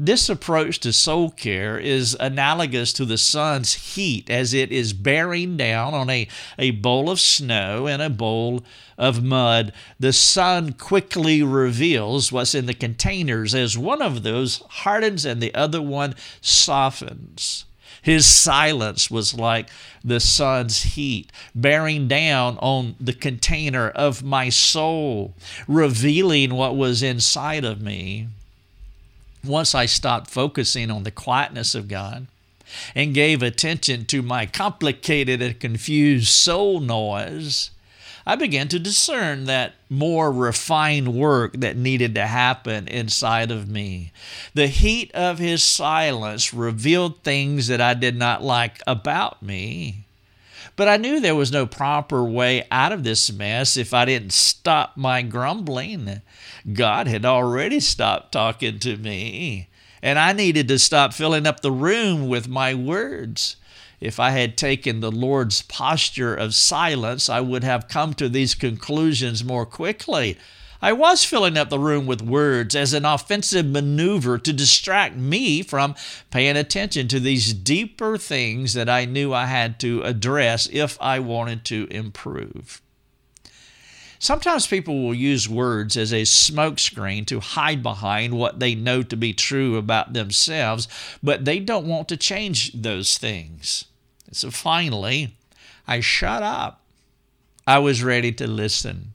This 0.00 0.28
approach 0.28 0.78
to 0.80 0.92
soul 0.92 1.28
care 1.28 1.76
is 1.76 2.16
analogous 2.20 2.92
to 2.92 3.04
the 3.04 3.18
sun's 3.18 3.94
heat 3.96 4.30
as 4.30 4.54
it 4.54 4.70
is 4.70 4.92
bearing 4.92 5.56
down 5.56 5.92
on 5.92 6.08
a, 6.08 6.28
a 6.56 6.70
bowl 6.70 7.10
of 7.10 7.18
snow 7.18 7.88
and 7.88 8.00
a 8.00 8.08
bowl 8.08 8.62
of 8.96 9.24
mud. 9.24 9.72
The 9.98 10.12
sun 10.12 10.74
quickly 10.74 11.42
reveals 11.42 12.30
what's 12.30 12.54
in 12.54 12.66
the 12.66 12.74
containers 12.74 13.56
as 13.56 13.76
one 13.76 14.00
of 14.00 14.22
those 14.22 14.62
hardens 14.68 15.24
and 15.24 15.42
the 15.42 15.52
other 15.52 15.82
one 15.82 16.14
softens. 16.40 17.64
His 18.00 18.24
silence 18.24 19.10
was 19.10 19.34
like 19.34 19.68
the 20.04 20.20
sun's 20.20 20.94
heat, 20.94 21.32
bearing 21.56 22.06
down 22.06 22.56
on 22.58 22.94
the 23.00 23.12
container 23.12 23.88
of 23.88 24.22
my 24.22 24.48
soul, 24.48 25.34
revealing 25.66 26.54
what 26.54 26.76
was 26.76 27.02
inside 27.02 27.64
of 27.64 27.82
me 27.82 28.28
once 29.44 29.74
I 29.74 29.86
stopped 29.86 30.30
focusing 30.30 30.90
on 30.90 31.04
the 31.04 31.10
quietness 31.10 31.74
of 31.74 31.88
God 31.88 32.26
and 32.94 33.14
gave 33.14 33.42
attention 33.42 34.04
to 34.06 34.22
my 34.22 34.46
complicated 34.46 35.40
and 35.40 35.58
confused 35.58 36.28
soul 36.28 36.80
noise, 36.80 37.70
I 38.26 38.36
began 38.36 38.68
to 38.68 38.78
discern 38.78 39.44
that 39.44 39.72
more 39.88 40.30
refined 40.30 41.14
work 41.14 41.54
that 41.54 41.78
needed 41.78 42.14
to 42.16 42.26
happen 42.26 42.86
inside 42.86 43.50
of 43.50 43.70
me. 43.70 44.12
The 44.52 44.66
heat 44.66 45.10
of 45.14 45.38
his 45.38 45.62
silence 45.62 46.52
revealed 46.52 47.22
things 47.22 47.68
that 47.68 47.80
I 47.80 47.94
did 47.94 48.16
not 48.16 48.42
like 48.42 48.82
about 48.86 49.42
me. 49.42 50.04
But 50.78 50.86
I 50.86 50.96
knew 50.96 51.18
there 51.18 51.34
was 51.34 51.50
no 51.50 51.66
proper 51.66 52.22
way 52.22 52.64
out 52.70 52.92
of 52.92 53.02
this 53.02 53.32
mess 53.32 53.76
if 53.76 53.92
I 53.92 54.04
didn't 54.04 54.32
stop 54.32 54.96
my 54.96 55.22
grumbling. 55.22 56.22
God 56.72 57.08
had 57.08 57.24
already 57.24 57.80
stopped 57.80 58.30
talking 58.30 58.78
to 58.78 58.96
me, 58.96 59.70
and 60.04 60.20
I 60.20 60.32
needed 60.32 60.68
to 60.68 60.78
stop 60.78 61.12
filling 61.12 61.48
up 61.48 61.62
the 61.62 61.72
room 61.72 62.28
with 62.28 62.46
my 62.46 62.74
words. 62.74 63.56
If 64.00 64.20
I 64.20 64.30
had 64.30 64.56
taken 64.56 65.00
the 65.00 65.10
Lord's 65.10 65.62
posture 65.62 66.36
of 66.36 66.54
silence, 66.54 67.28
I 67.28 67.40
would 67.40 67.64
have 67.64 67.88
come 67.88 68.14
to 68.14 68.28
these 68.28 68.54
conclusions 68.54 69.42
more 69.42 69.66
quickly. 69.66 70.38
I 70.80 70.92
was 70.92 71.24
filling 71.24 71.58
up 71.58 71.70
the 71.70 71.78
room 71.78 72.06
with 72.06 72.22
words 72.22 72.76
as 72.76 72.92
an 72.92 73.04
offensive 73.04 73.66
maneuver 73.66 74.38
to 74.38 74.52
distract 74.52 75.16
me 75.16 75.62
from 75.62 75.96
paying 76.30 76.56
attention 76.56 77.08
to 77.08 77.18
these 77.18 77.52
deeper 77.52 78.16
things 78.16 78.74
that 78.74 78.88
I 78.88 79.04
knew 79.04 79.34
I 79.34 79.46
had 79.46 79.80
to 79.80 80.02
address 80.02 80.68
if 80.70 80.96
I 81.00 81.18
wanted 81.18 81.64
to 81.66 81.88
improve. 81.90 82.80
Sometimes 84.20 84.66
people 84.66 85.02
will 85.02 85.14
use 85.14 85.48
words 85.48 85.96
as 85.96 86.12
a 86.12 86.22
smokescreen 86.22 87.26
to 87.26 87.40
hide 87.40 87.82
behind 87.82 88.34
what 88.34 88.58
they 88.58 88.74
know 88.74 89.02
to 89.02 89.16
be 89.16 89.32
true 89.32 89.76
about 89.76 90.12
themselves, 90.12 90.88
but 91.22 91.44
they 91.44 91.60
don't 91.60 91.86
want 91.86 92.08
to 92.08 92.16
change 92.16 92.72
those 92.72 93.16
things. 93.16 93.84
So 94.32 94.50
finally, 94.50 95.36
I 95.86 96.00
shut 96.00 96.42
up. 96.42 96.84
I 97.66 97.78
was 97.78 98.02
ready 98.02 98.32
to 98.32 98.46
listen. 98.46 99.14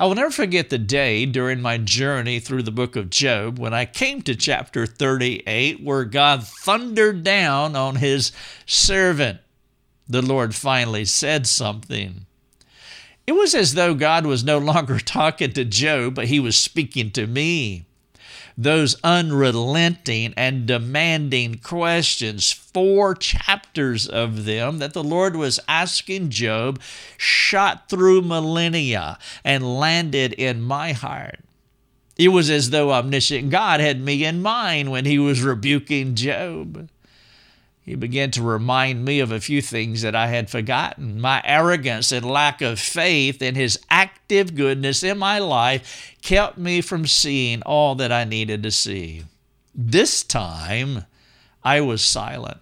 I 0.00 0.06
will 0.06 0.14
never 0.14 0.30
forget 0.30 0.70
the 0.70 0.78
day 0.78 1.26
during 1.26 1.60
my 1.60 1.76
journey 1.76 2.38
through 2.38 2.62
the 2.62 2.70
book 2.70 2.94
of 2.94 3.10
Job 3.10 3.58
when 3.58 3.74
I 3.74 3.84
came 3.84 4.22
to 4.22 4.36
chapter 4.36 4.86
38, 4.86 5.82
where 5.82 6.04
God 6.04 6.46
thundered 6.46 7.24
down 7.24 7.74
on 7.74 7.96
his 7.96 8.30
servant. 8.64 9.40
The 10.06 10.22
Lord 10.22 10.54
finally 10.54 11.04
said 11.04 11.48
something. 11.48 12.26
It 13.26 13.32
was 13.32 13.56
as 13.56 13.74
though 13.74 13.94
God 13.94 14.24
was 14.24 14.44
no 14.44 14.58
longer 14.58 14.98
talking 15.04 15.52
to 15.54 15.64
Job, 15.64 16.14
but 16.14 16.28
he 16.28 16.38
was 16.38 16.54
speaking 16.54 17.10
to 17.10 17.26
me. 17.26 17.87
Those 18.60 18.96
unrelenting 19.04 20.34
and 20.36 20.66
demanding 20.66 21.58
questions, 21.58 22.50
four 22.50 23.14
chapters 23.14 24.08
of 24.08 24.46
them 24.46 24.80
that 24.80 24.94
the 24.94 25.04
Lord 25.04 25.36
was 25.36 25.60
asking 25.68 26.30
Job, 26.30 26.80
shot 27.16 27.88
through 27.88 28.22
millennia 28.22 29.16
and 29.44 29.78
landed 29.78 30.32
in 30.32 30.60
my 30.60 30.90
heart. 30.90 31.38
It 32.16 32.28
was 32.28 32.50
as 32.50 32.70
though 32.70 32.90
omniscient 32.90 33.50
God 33.50 33.78
had 33.78 34.00
me 34.00 34.24
in 34.24 34.42
mind 34.42 34.90
when 34.90 35.04
he 35.04 35.20
was 35.20 35.40
rebuking 35.40 36.16
Job. 36.16 36.90
He 37.88 37.94
began 37.94 38.30
to 38.32 38.42
remind 38.42 39.02
me 39.06 39.18
of 39.20 39.32
a 39.32 39.40
few 39.40 39.62
things 39.62 40.02
that 40.02 40.14
I 40.14 40.26
had 40.26 40.50
forgotten. 40.50 41.18
My 41.18 41.40
arrogance 41.42 42.12
and 42.12 42.22
lack 42.22 42.60
of 42.60 42.78
faith 42.78 43.40
in 43.40 43.54
His 43.54 43.78
active 43.88 44.54
goodness 44.54 45.02
in 45.02 45.16
my 45.16 45.38
life 45.38 46.14
kept 46.20 46.58
me 46.58 46.82
from 46.82 47.06
seeing 47.06 47.62
all 47.62 47.94
that 47.94 48.12
I 48.12 48.24
needed 48.24 48.62
to 48.64 48.70
see. 48.70 49.24
This 49.74 50.22
time, 50.22 51.06
I 51.64 51.80
was 51.80 52.02
silent. 52.02 52.58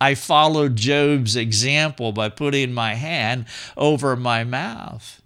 I 0.00 0.14
followed 0.14 0.76
Job's 0.76 1.34
example 1.34 2.12
by 2.12 2.28
putting 2.28 2.72
my 2.72 2.94
hand 2.94 3.46
over 3.76 4.14
my 4.14 4.44
mouth. 4.44 5.20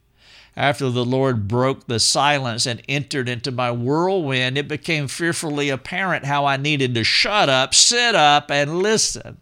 After 0.56 0.90
the 0.90 1.04
Lord 1.04 1.48
broke 1.48 1.86
the 1.86 1.98
silence 1.98 2.66
and 2.66 2.82
entered 2.88 3.28
into 3.28 3.50
my 3.50 3.70
whirlwind, 3.70 4.58
it 4.58 4.68
became 4.68 5.08
fearfully 5.08 5.70
apparent 5.70 6.26
how 6.26 6.44
I 6.44 6.58
needed 6.58 6.94
to 6.94 7.04
shut 7.04 7.48
up, 7.48 7.74
sit 7.74 8.14
up, 8.14 8.50
and 8.50 8.78
listen. 8.78 9.38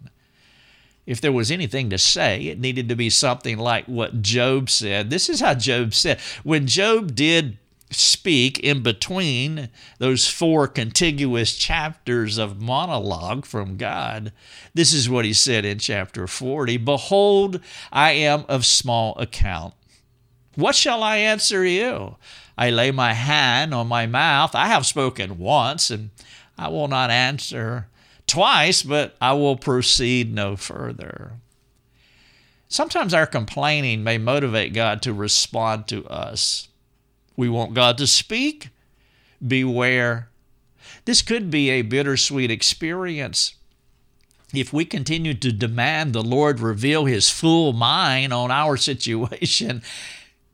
If 1.06 1.20
there 1.20 1.32
was 1.32 1.50
anything 1.50 1.90
to 1.90 1.98
say, 1.98 2.42
it 2.42 2.60
needed 2.60 2.88
to 2.88 2.94
be 2.94 3.10
something 3.10 3.58
like 3.58 3.86
what 3.86 4.22
Job 4.22 4.70
said. 4.70 5.10
This 5.10 5.28
is 5.28 5.40
how 5.40 5.54
Job 5.54 5.94
said. 5.94 6.20
When 6.44 6.68
Job 6.68 7.16
did 7.16 7.58
speak 7.90 8.60
in 8.60 8.84
between 8.84 9.68
those 9.98 10.28
four 10.28 10.68
contiguous 10.68 11.56
chapters 11.56 12.38
of 12.38 12.60
monologue 12.60 13.44
from 13.44 13.76
God, 13.76 14.32
this 14.74 14.92
is 14.92 15.10
what 15.10 15.24
he 15.24 15.32
said 15.32 15.64
in 15.64 15.80
chapter 15.80 16.28
40 16.28 16.76
Behold, 16.76 17.60
I 17.90 18.12
am 18.12 18.44
of 18.48 18.64
small 18.64 19.18
account 19.18 19.74
what 20.60 20.74
shall 20.74 21.02
I 21.02 21.16
answer 21.18 21.64
you? 21.64 22.16
I 22.56 22.70
lay 22.70 22.90
my 22.90 23.14
hand 23.14 23.72
on 23.72 23.86
my 23.86 24.06
mouth. 24.06 24.54
I 24.54 24.66
have 24.66 24.84
spoken 24.84 25.38
once, 25.38 25.90
and 25.90 26.10
I 26.58 26.68
will 26.68 26.88
not 26.88 27.10
answer 27.10 27.86
twice, 28.26 28.82
but 28.82 29.16
I 29.20 29.32
will 29.32 29.56
proceed 29.56 30.32
no 30.32 30.56
further. 30.56 31.32
Sometimes 32.68 33.12
our 33.12 33.26
complaining 33.26 34.04
may 34.04 34.18
motivate 34.18 34.72
God 34.72 35.02
to 35.02 35.12
respond 35.12 35.88
to 35.88 36.06
us. 36.06 36.68
We 37.36 37.48
want 37.48 37.74
God 37.74 37.98
to 37.98 38.06
speak. 38.06 38.68
Beware. 39.44 40.28
This 41.04 41.22
could 41.22 41.50
be 41.50 41.70
a 41.70 41.82
bittersweet 41.82 42.50
experience. 42.50 43.54
If 44.52 44.72
we 44.72 44.84
continue 44.84 45.34
to 45.34 45.52
demand 45.52 46.12
the 46.12 46.22
Lord 46.22 46.60
reveal 46.60 47.06
His 47.06 47.30
full 47.30 47.72
mind 47.72 48.32
on 48.32 48.50
our 48.50 48.76
situation 48.76 49.82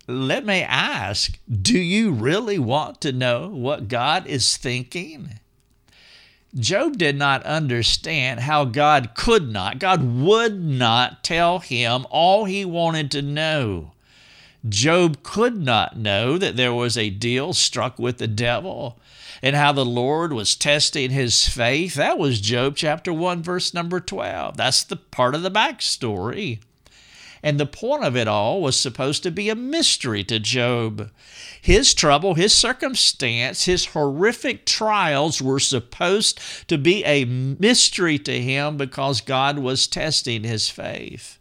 let 0.06 0.44
me 0.44 0.62
ask 0.62 1.38
do 1.50 1.78
you 1.78 2.12
really 2.12 2.58
want 2.58 3.00
to 3.00 3.12
know 3.12 3.48
what 3.48 3.88
God 3.88 4.26
is 4.26 4.56
thinking? 4.56 5.40
Job 6.54 6.96
did 6.96 7.16
not 7.16 7.42
understand 7.42 8.40
how 8.40 8.64
God 8.64 9.10
could 9.14 9.50
not, 9.50 9.78
God 9.78 10.02
would 10.02 10.62
not 10.62 11.22
tell 11.22 11.58
him 11.58 12.06
all 12.10 12.44
he 12.44 12.64
wanted 12.64 13.10
to 13.10 13.20
know. 13.22 13.92
Job 14.66 15.22
could 15.22 15.56
not 15.56 15.96
know 15.98 16.38
that 16.38 16.56
there 16.56 16.72
was 16.72 16.96
a 16.96 17.10
deal 17.10 17.52
struck 17.52 17.98
with 17.98 18.18
the 18.18 18.26
devil 18.26 18.98
and 19.42 19.54
how 19.54 19.72
the 19.72 19.84
Lord 19.84 20.32
was 20.32 20.56
testing 20.56 21.10
his 21.10 21.46
faith. 21.46 21.94
That 21.94 22.18
was 22.18 22.40
Job 22.40 22.74
chapter 22.76 23.12
1, 23.12 23.42
verse 23.42 23.74
number 23.74 24.00
12. 24.00 24.56
That's 24.56 24.82
the 24.82 24.96
part 24.96 25.34
of 25.34 25.42
the 25.42 25.50
backstory. 25.50 26.60
And 27.46 27.60
the 27.60 27.64
point 27.64 28.02
of 28.02 28.16
it 28.16 28.26
all 28.26 28.60
was 28.60 28.76
supposed 28.76 29.22
to 29.22 29.30
be 29.30 29.48
a 29.48 29.54
mystery 29.54 30.24
to 30.24 30.40
Job. 30.40 31.12
His 31.62 31.94
trouble, 31.94 32.34
his 32.34 32.52
circumstance, 32.52 33.66
his 33.66 33.86
horrific 33.86 34.66
trials 34.66 35.40
were 35.40 35.60
supposed 35.60 36.40
to 36.66 36.76
be 36.76 37.04
a 37.04 37.24
mystery 37.24 38.18
to 38.18 38.42
him 38.42 38.76
because 38.76 39.20
God 39.20 39.60
was 39.60 39.86
testing 39.86 40.42
his 40.42 40.68
faith. 40.68 41.38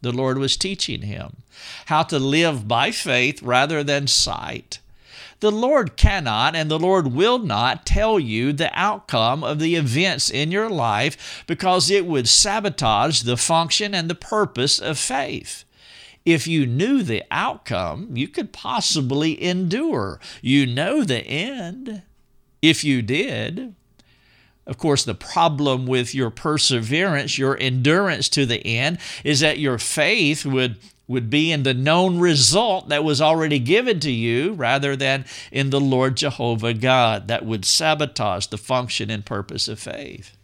The 0.00 0.10
Lord 0.10 0.38
was 0.38 0.56
teaching 0.56 1.02
him 1.02 1.44
how 1.86 2.02
to 2.02 2.18
live 2.18 2.66
by 2.66 2.90
faith 2.90 3.40
rather 3.42 3.84
than 3.84 4.08
sight. 4.08 4.80
The 5.42 5.50
Lord 5.50 5.96
cannot 5.96 6.54
and 6.54 6.70
the 6.70 6.78
Lord 6.78 7.08
will 7.08 7.40
not 7.40 7.84
tell 7.84 8.20
you 8.20 8.52
the 8.52 8.70
outcome 8.78 9.42
of 9.42 9.58
the 9.58 9.74
events 9.74 10.30
in 10.30 10.52
your 10.52 10.70
life 10.70 11.42
because 11.48 11.90
it 11.90 12.06
would 12.06 12.28
sabotage 12.28 13.22
the 13.22 13.36
function 13.36 13.92
and 13.92 14.08
the 14.08 14.14
purpose 14.14 14.78
of 14.78 15.00
faith. 15.00 15.64
If 16.24 16.46
you 16.46 16.64
knew 16.64 17.02
the 17.02 17.24
outcome, 17.32 18.16
you 18.16 18.28
could 18.28 18.52
possibly 18.52 19.42
endure. 19.42 20.20
You 20.42 20.64
know 20.64 21.02
the 21.02 21.26
end. 21.26 22.02
If 22.62 22.84
you 22.84 23.02
did, 23.02 23.74
of 24.64 24.78
course, 24.78 25.04
the 25.04 25.16
problem 25.16 25.86
with 25.88 26.14
your 26.14 26.30
perseverance, 26.30 27.36
your 27.36 27.58
endurance 27.58 28.28
to 28.28 28.46
the 28.46 28.64
end, 28.64 28.98
is 29.24 29.40
that 29.40 29.58
your 29.58 29.78
faith 29.78 30.46
would 30.46 30.76
would 31.12 31.30
be 31.30 31.52
in 31.52 31.62
the 31.62 31.74
known 31.74 32.18
result 32.18 32.88
that 32.88 33.04
was 33.04 33.20
already 33.20 33.58
given 33.58 34.00
to 34.00 34.10
you 34.10 34.54
rather 34.54 34.96
than 34.96 35.24
in 35.52 35.70
the 35.70 35.80
Lord 35.80 36.16
Jehovah 36.16 36.74
God 36.74 37.28
that 37.28 37.46
would 37.46 37.64
sabotage 37.64 38.46
the 38.46 38.58
function 38.58 39.10
and 39.10 39.24
purpose 39.24 39.68
of 39.68 39.78
faith. 39.78 40.36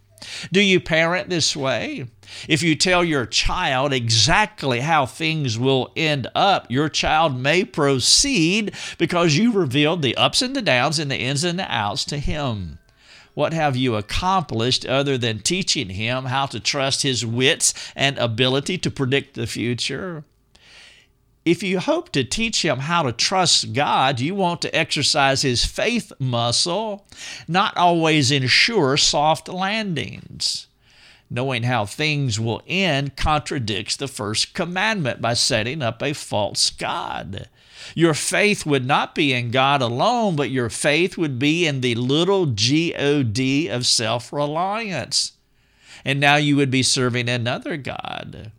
Do 0.52 0.60
you 0.60 0.80
parent 0.80 1.28
this 1.28 1.56
way? 1.56 2.06
If 2.48 2.62
you 2.62 2.74
tell 2.74 3.04
your 3.04 3.24
child 3.24 3.92
exactly 3.92 4.80
how 4.80 5.06
things 5.06 5.58
will 5.58 5.92
end 5.96 6.26
up, 6.34 6.66
your 6.70 6.88
child 6.88 7.38
may 7.38 7.64
proceed 7.64 8.74
because 8.98 9.36
you 9.36 9.52
revealed 9.52 10.02
the 10.02 10.16
ups 10.16 10.42
and 10.42 10.54
the 10.54 10.62
downs 10.62 10.98
and 10.98 11.10
the 11.10 11.16
ins 11.16 11.44
and 11.44 11.58
the 11.58 11.72
outs 11.72 12.04
to 12.06 12.18
him. 12.18 12.78
What 13.34 13.52
have 13.52 13.76
you 13.76 13.94
accomplished 13.94 14.84
other 14.84 15.16
than 15.16 15.38
teaching 15.38 15.90
him 15.90 16.24
how 16.24 16.46
to 16.46 16.58
trust 16.58 17.02
his 17.02 17.24
wits 17.24 17.72
and 17.94 18.18
ability 18.18 18.78
to 18.78 18.90
predict 18.90 19.34
the 19.34 19.46
future? 19.46 20.24
If 21.48 21.62
you 21.62 21.78
hope 21.78 22.12
to 22.12 22.24
teach 22.24 22.62
him 22.62 22.80
how 22.80 23.04
to 23.04 23.10
trust 23.10 23.72
God, 23.72 24.20
you 24.20 24.34
want 24.34 24.60
to 24.60 24.76
exercise 24.76 25.40
his 25.40 25.64
faith 25.64 26.12
muscle, 26.18 27.06
not 27.48 27.74
always 27.74 28.30
ensure 28.30 28.98
soft 28.98 29.48
landings. 29.48 30.66
Knowing 31.30 31.62
how 31.62 31.86
things 31.86 32.38
will 32.38 32.60
end 32.66 33.16
contradicts 33.16 33.96
the 33.96 34.08
first 34.08 34.52
commandment 34.52 35.22
by 35.22 35.32
setting 35.32 35.80
up 35.80 36.02
a 36.02 36.12
false 36.12 36.68
God. 36.68 37.48
Your 37.94 38.12
faith 38.12 38.66
would 38.66 38.84
not 38.84 39.14
be 39.14 39.32
in 39.32 39.50
God 39.50 39.80
alone, 39.80 40.36
but 40.36 40.50
your 40.50 40.68
faith 40.68 41.16
would 41.16 41.38
be 41.38 41.66
in 41.66 41.80
the 41.80 41.94
little 41.94 42.44
God 42.44 43.70
of 43.70 43.86
self 43.86 44.34
reliance. 44.34 45.32
And 46.04 46.20
now 46.20 46.36
you 46.36 46.56
would 46.56 46.70
be 46.70 46.82
serving 46.82 47.30
another 47.30 47.78
God. 47.78 48.52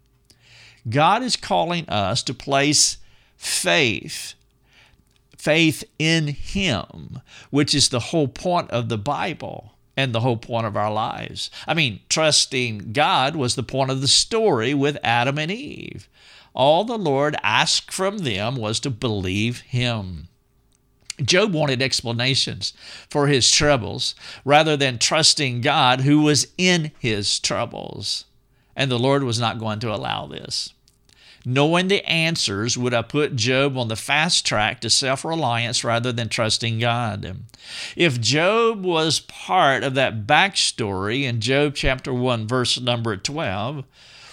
God 0.88 1.24
is 1.24 1.36
calling 1.36 1.88
us 1.89 2.24
to 2.24 2.34
place 2.34 2.98
faith, 3.38 4.34
faith 5.38 5.84
in 5.98 6.28
Him, 6.28 7.22
which 7.50 7.74
is 7.74 7.89
the 7.89 8.00
whole 8.00 8.28
point 8.28 8.70
of 8.72 8.89
the 8.89 8.98
Bible 8.98 9.74
and 9.98 10.13
the 10.13 10.22
whole 10.22 10.38
point 10.38 10.65
of 10.65 10.78
our 10.78 10.92
lives. 10.92 11.52
I 11.68 11.74
mean, 11.74 12.00
trusting 12.08 12.94
God 12.94 13.36
was 13.36 13.56
the 13.56 13.63
point 13.63 13.92
of 13.92 14.02
the 14.02 14.08
story 14.08 14.74
with 14.74 14.98
Adam 15.04 15.38
and 15.38 15.52
Eve. 15.52 16.08
All 16.54 16.84
the 16.84 16.98
Lord 16.98 17.36
asked 17.44 17.92
from 17.92 18.20
them 18.20 18.56
was 18.56 18.80
to 18.82 18.89
believe 18.89 19.62
Him. 19.62 20.30
Job 21.22 21.54
wanted 21.54 21.82
explanations 21.82 22.74
for 23.10 23.28
his 23.28 23.52
troubles 23.52 24.15
rather 24.46 24.78
than 24.78 24.98
trusting 24.98 25.62
God 25.62 26.02
who 26.02 26.22
was 26.22 26.48
in 26.58 26.92
his 27.00 27.39
troubles. 27.39 28.26
And 28.80 28.89
the 28.89 28.98
Lord 28.98 29.24
was 29.24 29.42
not 29.42 29.60
going 29.60 29.80
to 29.82 29.94
allow 29.94 30.26
this. 30.26 30.74
Knowing 31.46 31.89
the 31.89 32.04
answers 32.06 32.78
would 32.78 32.94
have 32.94 33.10
put 33.10 33.36
Job 33.36 33.78
on 33.78 33.89
the 33.89 33.98
fast 33.98 34.46
track 34.46 34.80
to 34.80 34.89
self 34.89 35.26
reliance 35.26 35.84
rather 35.84 36.13
than 36.13 36.30
trusting 36.30 36.80
God. 36.80 37.39
If 37.98 38.22
Job 38.22 38.86
was 38.86 39.20
part 39.20 39.84
of 39.84 39.96
that 39.96 40.26
backstory 40.26 41.24
in 41.24 41.42
Job 41.42 41.76
chapter 41.76 42.13
1, 42.13 42.48
verse 42.48 42.80
number 42.80 43.18
12, 43.18 43.84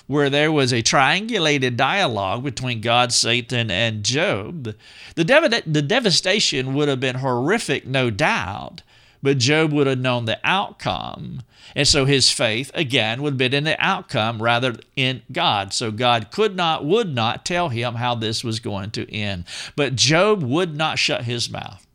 where 0.07 0.31
there 0.31 0.53
was 0.53 0.73
a 0.73 0.83
triangulated 0.83 1.77
dialogue 1.77 2.45
between 2.45 2.81
God, 2.81 3.13
Satan, 3.13 3.69
and 3.69 4.05
Job, 4.05 4.77
the, 5.17 5.25
dev- 5.25 5.65
the 5.67 5.83
devastation 5.83 6.73
would 6.75 6.89
have 6.89 7.01
been 7.01 7.17
horrific, 7.17 7.85
no 7.85 8.11
doubt 8.11 8.83
but 9.23 9.39
Job 9.39 9.73
would 9.73 9.87
have 9.87 9.99
known 9.99 10.25
the 10.25 10.39
outcome. 10.45 11.43
And 11.75 11.87
so 11.87 12.05
his 12.05 12.31
faith, 12.31 12.71
again, 12.75 13.23
would 13.23 13.35
have 13.35 13.39
been 13.39 13.55
in 13.55 13.65
the 13.65 13.77
outcome 13.85 14.43
rather 14.43 14.73
than 14.73 14.81
in 14.97 15.23
God. 15.33 15.73
So 15.73 15.91
God 15.91 16.31
could 16.31 16.57
not, 16.57 16.85
would 16.85 17.15
not 17.15 17.45
tell 17.45 17.69
him 17.69 17.95
how 17.95 18.15
this 18.15 18.45
was 18.45 18.61
going 18.61 18.91
to 18.93 19.13
end. 19.13 19.45
But 19.75 19.97
Job 19.97 20.43
would 20.43 20.77
not 20.77 20.99
shut 20.99 21.25
his 21.25 21.51
mouth. 21.51 21.87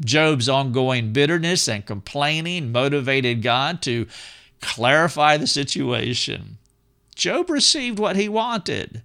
Job's 0.00 0.48
ongoing 0.48 1.12
bitterness 1.12 1.68
and 1.68 1.84
complaining 1.84 2.70
motivated 2.70 3.42
God 3.42 3.82
to 3.82 4.06
clarify 4.60 5.36
the 5.36 5.46
situation. 5.46 6.58
Job 7.14 7.50
received 7.50 7.98
what 7.98 8.14
he 8.14 8.28
wanted, 8.28 9.02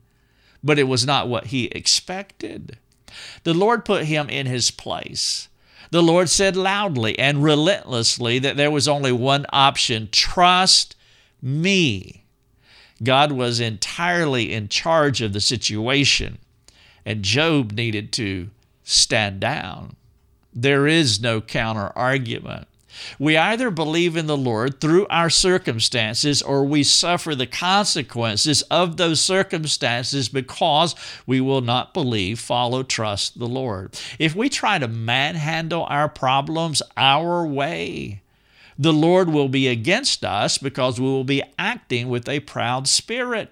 but 0.63 0.77
it 0.77 0.83
was 0.83 1.05
not 1.05 1.27
what 1.27 1.47
he 1.47 1.65
expected. 1.65 2.77
The 3.43 3.53
Lord 3.53 3.85
put 3.85 4.05
him 4.05 4.29
in 4.29 4.45
his 4.45 4.69
place. 4.69 5.49
The 5.93 6.01
Lord 6.01 6.27
said 6.27 6.55
loudly 6.55 7.19
and 7.19 7.43
relentlessly 7.43 8.39
that 8.39 8.57
there 8.57 8.71
was 8.71 8.87
only 8.87 9.11
one 9.11 9.45
option 9.53 10.09
trust 10.11 10.95
me. 11.39 12.23
God 13.03 13.31
was 13.31 13.59
entirely 13.59 14.53
in 14.53 14.69
charge 14.69 15.21
of 15.21 15.33
the 15.33 15.39
situation, 15.39 16.39
and 17.05 17.21
Job 17.21 17.73
needed 17.73 18.11
to 18.13 18.49
stand 18.83 19.39
down. 19.39 19.95
There 20.51 20.87
is 20.87 21.21
no 21.21 21.41
counter 21.41 21.91
argument. 21.95 22.67
We 23.19 23.37
either 23.37 23.71
believe 23.71 24.15
in 24.15 24.27
the 24.27 24.37
Lord 24.37 24.79
through 24.79 25.07
our 25.07 25.29
circumstances 25.29 26.41
or 26.41 26.63
we 26.65 26.83
suffer 26.83 27.35
the 27.35 27.47
consequences 27.47 28.61
of 28.63 28.97
those 28.97 29.21
circumstances 29.21 30.29
because 30.29 30.95
we 31.25 31.41
will 31.41 31.61
not 31.61 31.93
believe, 31.93 32.39
follow, 32.39 32.83
trust 32.83 33.39
the 33.39 33.47
Lord. 33.47 33.99
If 34.19 34.35
we 34.35 34.49
try 34.49 34.79
to 34.79 34.87
manhandle 34.87 35.85
our 35.89 36.09
problems 36.09 36.81
our 36.97 37.45
way, 37.45 38.21
the 38.77 38.93
Lord 38.93 39.29
will 39.29 39.49
be 39.49 39.67
against 39.67 40.25
us 40.25 40.57
because 40.57 40.99
we 40.99 41.05
will 41.05 41.23
be 41.23 41.43
acting 41.59 42.09
with 42.09 42.27
a 42.27 42.39
proud 42.41 42.87
spirit. 42.87 43.51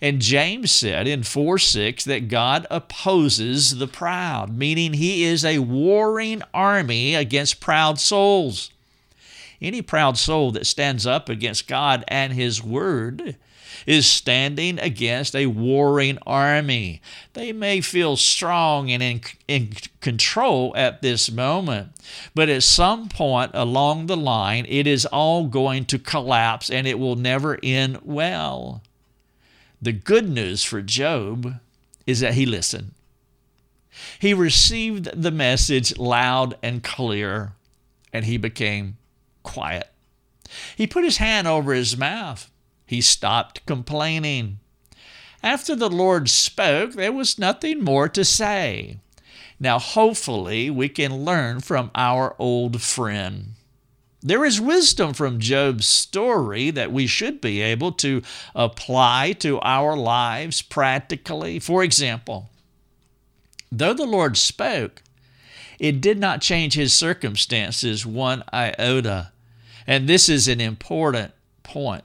And 0.00 0.20
James 0.20 0.70
said 0.70 1.08
in 1.08 1.22
4 1.22 1.58
6 1.58 2.04
that 2.04 2.28
God 2.28 2.66
opposes 2.70 3.78
the 3.78 3.88
proud, 3.88 4.56
meaning 4.56 4.94
he 4.94 5.24
is 5.24 5.44
a 5.44 5.58
warring 5.58 6.42
army 6.52 7.14
against 7.14 7.60
proud 7.60 7.98
souls. 7.98 8.70
Any 9.60 9.82
proud 9.82 10.16
soul 10.16 10.52
that 10.52 10.66
stands 10.66 11.06
up 11.06 11.28
against 11.28 11.66
God 11.66 12.04
and 12.06 12.32
His 12.32 12.62
Word 12.62 13.36
is 13.86 14.06
standing 14.06 14.78
against 14.78 15.34
a 15.34 15.46
warring 15.46 16.18
army. 16.26 17.00
They 17.32 17.52
may 17.52 17.80
feel 17.80 18.16
strong 18.16 18.90
and 18.90 19.02
in, 19.02 19.20
in 19.46 19.72
control 20.00 20.72
at 20.76 21.02
this 21.02 21.30
moment, 21.30 21.92
but 22.34 22.48
at 22.48 22.62
some 22.62 23.08
point 23.08 23.52
along 23.54 24.06
the 24.06 24.16
line, 24.16 24.66
it 24.68 24.86
is 24.86 25.06
all 25.06 25.46
going 25.46 25.86
to 25.86 25.98
collapse 25.98 26.70
and 26.70 26.86
it 26.86 26.98
will 26.98 27.16
never 27.16 27.58
end 27.62 27.98
well. 28.02 28.82
The 29.80 29.92
good 29.92 30.28
news 30.28 30.64
for 30.64 30.82
Job 30.82 31.60
is 32.06 32.20
that 32.20 32.34
he 32.34 32.46
listened. 32.46 32.92
He 34.18 34.34
received 34.34 35.10
the 35.20 35.30
message 35.30 35.96
loud 35.98 36.56
and 36.62 36.82
clear, 36.82 37.52
and 38.12 38.24
he 38.24 38.36
became 38.36 38.96
quiet. 39.42 39.88
He 40.76 40.86
put 40.86 41.04
his 41.04 41.18
hand 41.18 41.46
over 41.46 41.72
his 41.72 41.96
mouth. 41.96 42.50
He 42.86 43.00
stopped 43.00 43.66
complaining. 43.66 44.58
After 45.42 45.76
the 45.76 45.90
Lord 45.90 46.28
spoke, 46.28 46.92
there 46.92 47.12
was 47.12 47.38
nothing 47.38 47.84
more 47.84 48.08
to 48.08 48.24
say. 48.24 48.98
Now, 49.60 49.78
hopefully, 49.78 50.70
we 50.70 50.88
can 50.88 51.24
learn 51.24 51.60
from 51.60 51.90
our 51.94 52.34
old 52.38 52.80
friend. 52.80 53.54
There 54.20 54.44
is 54.44 54.60
wisdom 54.60 55.14
from 55.14 55.38
Job's 55.38 55.86
story 55.86 56.70
that 56.70 56.92
we 56.92 57.06
should 57.06 57.40
be 57.40 57.60
able 57.60 57.92
to 57.92 58.22
apply 58.54 59.32
to 59.38 59.60
our 59.60 59.96
lives 59.96 60.60
practically. 60.60 61.60
For 61.60 61.84
example, 61.84 62.50
though 63.70 63.94
the 63.94 64.06
Lord 64.06 64.36
spoke, 64.36 65.02
it 65.78 66.00
did 66.00 66.18
not 66.18 66.40
change 66.40 66.74
his 66.74 66.92
circumstances 66.92 68.04
one 68.04 68.42
iota. 68.52 69.30
And 69.86 70.08
this 70.08 70.28
is 70.28 70.48
an 70.48 70.60
important 70.60 71.32
point. 71.62 72.04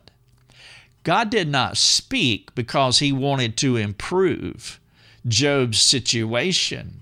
God 1.04 1.32
did 1.32 1.50
not 1.50 1.78
speak 1.78 2.54
because 2.54 3.00
he 3.00 3.12
wanted 3.12 3.58
to 3.58 3.76
improve 3.76 4.80
Job's 5.28 5.82
situation. 5.82 7.02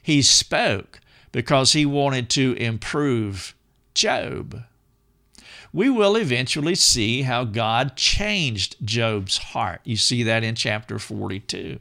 He 0.00 0.22
spoke 0.22 1.00
because 1.32 1.72
he 1.72 1.84
wanted 1.84 2.30
to 2.30 2.52
improve 2.54 3.54
Job. 3.94 4.64
we 5.72 5.90
will 5.90 6.14
eventually 6.14 6.76
see 6.76 7.22
how 7.22 7.44
God 7.44 7.96
changed 7.96 8.76
Job's 8.84 9.38
heart. 9.38 9.80
You 9.82 9.96
see 9.96 10.22
that 10.22 10.44
in 10.44 10.54
chapter 10.54 11.00
42. 11.00 11.80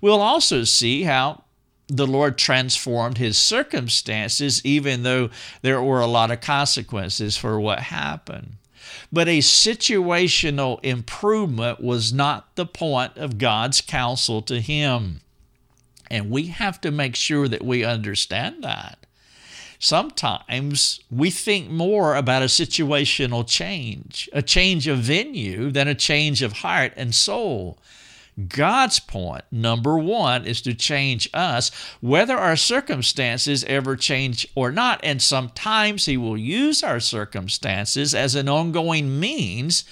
We'll 0.00 0.20
also 0.20 0.64
see 0.64 1.04
how 1.04 1.44
the 1.88 2.06
Lord 2.06 2.36
transformed 2.36 3.18
his 3.18 3.38
circumstances, 3.38 4.60
even 4.64 5.04
though 5.04 5.30
there 5.62 5.80
were 5.80 6.00
a 6.00 6.06
lot 6.06 6.32
of 6.32 6.40
consequences 6.40 7.36
for 7.36 7.60
what 7.60 7.78
happened. 7.78 8.56
But 9.12 9.28
a 9.28 9.38
situational 9.38 10.82
improvement 10.82 11.80
was 11.80 12.12
not 12.12 12.56
the 12.56 12.66
point 12.66 13.16
of 13.16 13.38
God's 13.38 13.80
counsel 13.80 14.42
to 14.42 14.60
him. 14.60 15.20
And 16.10 16.30
we 16.30 16.48
have 16.48 16.80
to 16.80 16.90
make 16.90 17.14
sure 17.14 17.46
that 17.46 17.64
we 17.64 17.84
understand 17.84 18.64
that. 18.64 18.98
Sometimes 19.78 21.00
we 21.10 21.30
think 21.30 21.70
more 21.70 22.16
about 22.16 22.42
a 22.42 22.46
situational 22.46 23.46
change, 23.46 24.28
a 24.32 24.42
change 24.42 24.86
of 24.86 24.98
venue, 24.98 25.70
than 25.70 25.88
a 25.88 25.94
change 25.94 26.42
of 26.42 26.52
heart 26.54 26.92
and 26.96 27.14
soul. 27.14 27.78
God's 28.48 29.00
point, 29.00 29.44
number 29.50 29.96
one, 29.96 30.46
is 30.46 30.60
to 30.62 30.74
change 30.74 31.28
us, 31.32 31.70
whether 32.00 32.36
our 32.36 32.56
circumstances 32.56 33.64
ever 33.64 33.96
change 33.96 34.46
or 34.54 34.70
not. 34.70 35.00
And 35.02 35.22
sometimes 35.22 36.04
He 36.04 36.18
will 36.18 36.36
use 36.36 36.82
our 36.82 37.00
circumstances 37.00 38.14
as 38.14 38.34
an 38.34 38.48
ongoing 38.48 39.18
means 39.18 39.84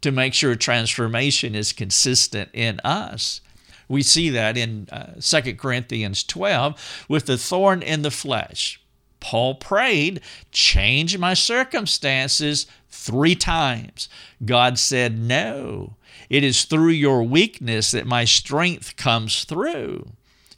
to 0.00 0.10
make 0.10 0.34
sure 0.34 0.56
transformation 0.56 1.54
is 1.54 1.72
consistent 1.72 2.50
in 2.52 2.80
us. 2.80 3.40
We 3.88 4.02
see 4.02 4.28
that 4.30 4.56
in 4.56 4.88
uh, 4.90 5.20
2 5.20 5.54
Corinthians 5.54 6.24
12 6.24 7.06
with 7.08 7.26
the 7.26 7.38
thorn 7.38 7.80
in 7.82 8.02
the 8.02 8.10
flesh. 8.10 8.80
Paul 9.24 9.54
prayed, 9.54 10.20
change 10.52 11.16
my 11.16 11.32
circumstances 11.32 12.66
three 12.90 13.34
times. 13.34 14.10
God 14.44 14.78
said, 14.78 15.18
no. 15.18 15.96
It 16.28 16.44
is 16.44 16.64
through 16.64 16.90
your 16.90 17.22
weakness 17.22 17.92
that 17.92 18.06
my 18.06 18.26
strength 18.26 18.96
comes 18.96 19.44
through. 19.44 20.10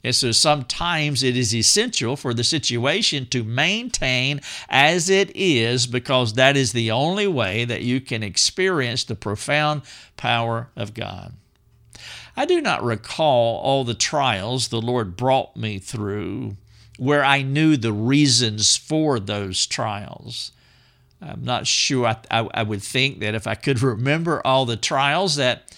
And 0.03 0.13
so 0.13 0.33
sometimes 0.33 1.23
it 1.23 1.37
is 1.37 1.55
essential 1.55 2.17
for 2.17 2.33
the 2.33 2.43
situation 2.43 3.25
to 3.27 3.45
maintain 3.45 4.41
as 4.67 5.09
it 5.09 5.33
is 5.33 5.87
because 5.87 6.33
that 6.33 6.57
is 6.57 6.73
the 6.73 6.91
only 6.91 7.25
way 7.25 7.63
that 7.63 7.83
you 7.83 8.01
can 8.01 8.21
experience 8.21 9.05
the 9.05 9.15
profound 9.15 9.83
power 10.17 10.67
of 10.75 10.93
God. 10.93 11.35
I 12.35 12.43
do 12.43 12.59
not 12.59 12.83
recall 12.83 13.61
all 13.61 13.85
the 13.85 13.93
trials 13.93 14.67
the 14.67 14.81
Lord 14.81 15.15
brought 15.15 15.55
me 15.55 15.79
through 15.79 16.57
where 16.97 17.23
I 17.23 17.41
knew 17.41 17.77
the 17.77 17.93
reasons 17.93 18.75
for 18.75 19.19
those 19.19 19.65
trials. 19.65 20.51
I'm 21.21 21.43
not 21.43 21.65
sure. 21.65 22.07
I, 22.07 22.17
I, 22.29 22.49
I, 22.53 22.63
would 22.63 22.83
think 22.83 23.19
that 23.19 23.35
if 23.35 23.47
I 23.47 23.55
could 23.55 23.81
remember 23.81 24.41
all 24.45 24.65
the 24.65 24.77
trials, 24.77 25.35
that 25.35 25.75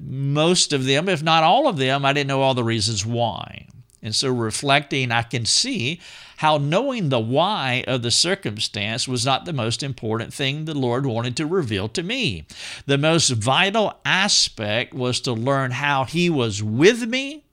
most 0.00 0.72
of 0.72 0.84
them, 0.84 1.08
if 1.08 1.22
not 1.22 1.44
all 1.44 1.68
of 1.68 1.76
them, 1.76 2.04
I 2.04 2.12
didn't 2.12 2.28
know 2.28 2.42
all 2.42 2.54
the 2.54 2.64
reasons 2.64 3.06
why. 3.06 3.68
And 4.02 4.14
so, 4.14 4.30
reflecting, 4.30 5.10
I 5.10 5.22
can 5.22 5.44
see 5.44 6.00
how 6.38 6.58
knowing 6.58 7.08
the 7.08 7.18
why 7.18 7.82
of 7.86 8.02
the 8.02 8.10
circumstance 8.10 9.08
was 9.08 9.24
not 9.24 9.46
the 9.46 9.52
most 9.52 9.82
important 9.82 10.34
thing 10.34 10.64
the 10.64 10.74
Lord 10.74 11.06
wanted 11.06 11.36
to 11.38 11.46
reveal 11.46 11.88
to 11.88 12.02
me. 12.02 12.46
The 12.84 12.98
most 12.98 13.30
vital 13.30 13.94
aspect 14.04 14.92
was 14.92 15.20
to 15.20 15.32
learn 15.32 15.72
how 15.72 16.04
He 16.04 16.28
was 16.28 16.62
with 16.62 17.08
me 17.08 17.45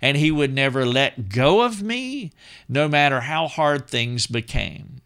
and 0.00 0.16
He 0.16 0.30
would 0.30 0.52
never 0.52 0.84
let 0.84 1.28
go 1.28 1.62
of 1.62 1.82
me, 1.82 2.32
no 2.68 2.88
matter 2.88 3.20
how 3.20 3.48
hard 3.48 3.88
things 3.88 4.26
became. 4.26 5.02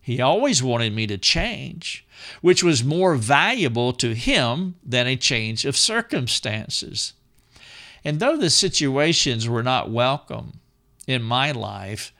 He 0.00 0.20
always 0.20 0.62
wanted 0.62 0.92
me 0.92 1.06
to 1.06 1.16
change, 1.16 2.04
which 2.40 2.64
was 2.64 2.82
more 2.82 3.14
valuable 3.14 3.92
to 3.94 4.14
him 4.14 4.74
than 4.84 5.06
a 5.06 5.16
change 5.16 5.64
of 5.64 5.76
circumstances. 5.76 7.12
And 8.04 8.18
though 8.18 8.36
the 8.36 8.50
situations 8.50 9.48
were 9.48 9.62
not 9.62 9.90
welcome 9.90 10.58
in 11.06 11.22
my 11.22 11.52
life, 11.52 12.12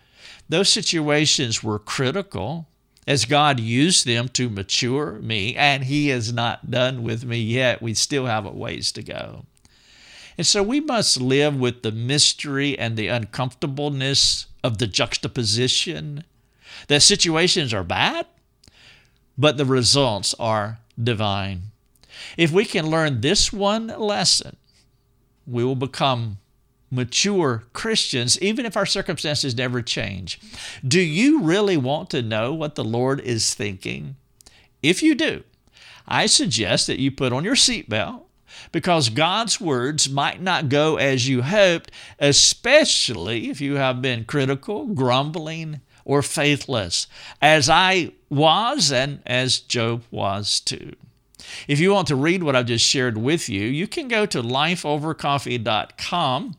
those 0.48 0.68
situations 0.68 1.64
were 1.64 1.80
critical 1.80 2.68
as 3.06 3.24
God 3.24 3.58
used 3.58 4.06
them 4.06 4.28
to 4.28 4.48
mature 4.48 5.14
me, 5.14 5.56
and 5.56 5.82
He 5.82 6.08
is 6.08 6.32
not 6.32 6.70
done 6.70 7.02
with 7.02 7.24
me 7.24 7.38
yet. 7.38 7.82
We 7.82 7.94
still 7.94 8.26
have 8.26 8.46
a 8.46 8.50
ways 8.50 8.92
to 8.92 9.02
go. 9.02 9.44
And 10.38 10.46
so 10.46 10.62
we 10.62 10.80
must 10.80 11.20
live 11.20 11.56
with 11.56 11.82
the 11.82 11.92
mystery 11.92 12.78
and 12.78 12.96
the 12.96 13.08
uncomfortableness 13.08 14.46
of 14.64 14.78
the 14.78 14.86
juxtaposition 14.86 16.24
that 16.88 17.02
situations 17.02 17.74
are 17.74 17.84
bad, 17.84 18.26
but 19.36 19.56
the 19.56 19.64
results 19.64 20.34
are 20.38 20.78
divine. 21.02 21.62
If 22.36 22.50
we 22.50 22.64
can 22.64 22.90
learn 22.90 23.20
this 23.20 23.52
one 23.52 23.88
lesson, 23.88 24.56
we 25.46 25.64
will 25.64 25.76
become 25.76 26.38
mature 26.90 27.64
Christians, 27.72 28.40
even 28.40 28.66
if 28.66 28.76
our 28.76 28.86
circumstances 28.86 29.56
never 29.56 29.82
change. 29.82 30.38
Do 30.86 31.00
you 31.00 31.42
really 31.42 31.76
want 31.76 32.10
to 32.10 32.22
know 32.22 32.52
what 32.52 32.74
the 32.74 32.84
Lord 32.84 33.20
is 33.20 33.54
thinking? 33.54 34.16
If 34.82 35.02
you 35.02 35.14
do, 35.14 35.42
I 36.06 36.26
suggest 36.26 36.86
that 36.86 36.98
you 36.98 37.10
put 37.10 37.32
on 37.32 37.44
your 37.44 37.54
seatbelt 37.54 38.22
because 38.70 39.08
God's 39.08 39.60
words 39.60 40.08
might 40.08 40.40
not 40.40 40.68
go 40.68 40.96
as 40.96 41.28
you 41.28 41.42
hoped, 41.42 41.90
especially 42.18 43.50
if 43.50 43.60
you 43.60 43.76
have 43.76 44.02
been 44.02 44.24
critical, 44.24 44.86
grumbling, 44.86 45.80
or 46.04 46.20
faithless, 46.22 47.06
as 47.40 47.70
I 47.70 48.10
was 48.28 48.90
and 48.90 49.20
as 49.26 49.60
Job 49.60 50.02
was 50.10 50.58
too. 50.60 50.96
If 51.68 51.78
you 51.80 51.92
want 51.92 52.08
to 52.08 52.16
read 52.16 52.42
what 52.42 52.56
I've 52.56 52.66
just 52.66 52.84
shared 52.84 53.16
with 53.18 53.48
you, 53.48 53.62
you 53.62 53.86
can 53.86 54.08
go 54.08 54.26
to 54.26 54.42
lifeovercoffee.com. 54.42 56.56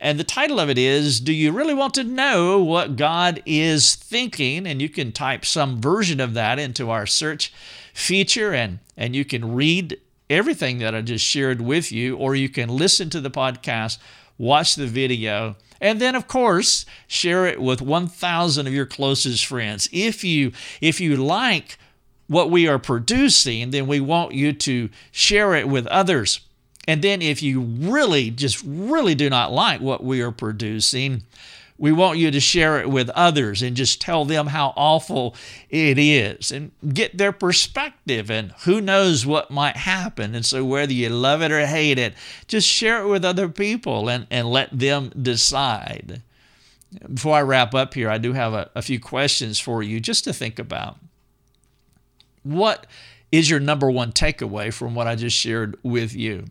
And 0.00 0.20
the 0.20 0.24
title 0.24 0.60
of 0.60 0.68
it 0.68 0.76
is 0.76 1.20
Do 1.20 1.32
You 1.32 1.50
Really 1.52 1.72
Want 1.72 1.94
to 1.94 2.04
Know 2.04 2.62
What 2.62 2.96
God 2.96 3.42
is 3.46 3.94
Thinking? 3.94 4.66
And 4.66 4.82
you 4.82 4.88
can 4.88 5.12
type 5.12 5.44
some 5.46 5.80
version 5.80 6.18
of 6.20 6.34
that 6.34 6.58
into 6.58 6.90
our 6.90 7.06
search 7.06 7.52
feature 7.94 8.52
and, 8.52 8.80
and 8.96 9.14
you 9.14 9.24
can 9.24 9.54
read 9.54 9.98
everything 10.30 10.78
that 10.78 10.94
I 10.94 11.00
just 11.00 11.24
shared 11.24 11.60
with 11.60 11.92
you, 11.92 12.16
or 12.16 12.34
you 12.34 12.48
can 12.48 12.68
listen 12.68 13.10
to 13.10 13.20
the 13.20 13.30
podcast, 13.30 13.98
watch 14.38 14.74
the 14.74 14.86
video, 14.86 15.56
and 15.80 16.00
then 16.00 16.14
of 16.14 16.26
course 16.26 16.86
share 17.06 17.46
it 17.46 17.60
with 17.60 17.82
1000 17.82 18.66
of 18.66 18.72
your 18.72 18.86
closest 18.86 19.46
friends. 19.46 19.88
If 19.92 20.24
you 20.24 20.52
if 20.80 21.00
you 21.00 21.16
like 21.16 21.78
what 22.26 22.50
we 22.50 22.66
are 22.66 22.78
producing 22.78 23.70
then 23.70 23.86
we 23.86 24.00
want 24.00 24.32
you 24.32 24.52
to 24.52 24.88
share 25.12 25.54
it 25.54 25.68
with 25.68 25.86
others. 25.88 26.40
And 26.86 27.02
then 27.02 27.22
if 27.22 27.42
you 27.42 27.60
really 27.60 28.30
just 28.30 28.62
really 28.66 29.14
do 29.14 29.30
not 29.30 29.52
like 29.52 29.80
what 29.80 30.02
we 30.04 30.20
are 30.20 30.32
producing 30.32 31.22
we 31.76 31.90
want 31.90 32.18
you 32.18 32.30
to 32.30 32.40
share 32.40 32.78
it 32.80 32.88
with 32.88 33.10
others 33.10 33.60
and 33.60 33.76
just 33.76 34.00
tell 34.00 34.24
them 34.24 34.46
how 34.46 34.72
awful 34.76 35.34
it 35.68 35.98
is 35.98 36.52
and 36.52 36.70
get 36.92 37.18
their 37.18 37.32
perspective 37.32 38.30
and 38.30 38.52
who 38.64 38.80
knows 38.80 39.26
what 39.26 39.50
might 39.50 39.76
happen. 39.76 40.34
And 40.34 40.46
so, 40.46 40.64
whether 40.64 40.92
you 40.92 41.08
love 41.08 41.42
it 41.42 41.50
or 41.50 41.66
hate 41.66 41.98
it, 41.98 42.14
just 42.46 42.68
share 42.68 43.02
it 43.02 43.08
with 43.08 43.24
other 43.24 43.48
people 43.48 44.08
and, 44.08 44.26
and 44.30 44.48
let 44.48 44.76
them 44.78 45.10
decide. 45.20 46.22
Before 47.12 47.36
I 47.36 47.42
wrap 47.42 47.74
up 47.74 47.94
here, 47.94 48.08
I 48.08 48.18
do 48.18 48.34
have 48.34 48.54
a, 48.54 48.70
a 48.76 48.82
few 48.82 49.00
questions 49.00 49.58
for 49.58 49.82
you 49.82 49.98
just 49.98 50.22
to 50.24 50.32
think 50.32 50.60
about. 50.60 50.98
What 52.44 52.86
is 53.32 53.50
your 53.50 53.58
number 53.58 53.90
one 53.90 54.12
takeaway 54.12 54.72
from 54.72 54.94
what 54.94 55.08
I 55.08 55.16
just 55.16 55.36
shared 55.36 55.76
with 55.82 56.14
you? 56.14 56.44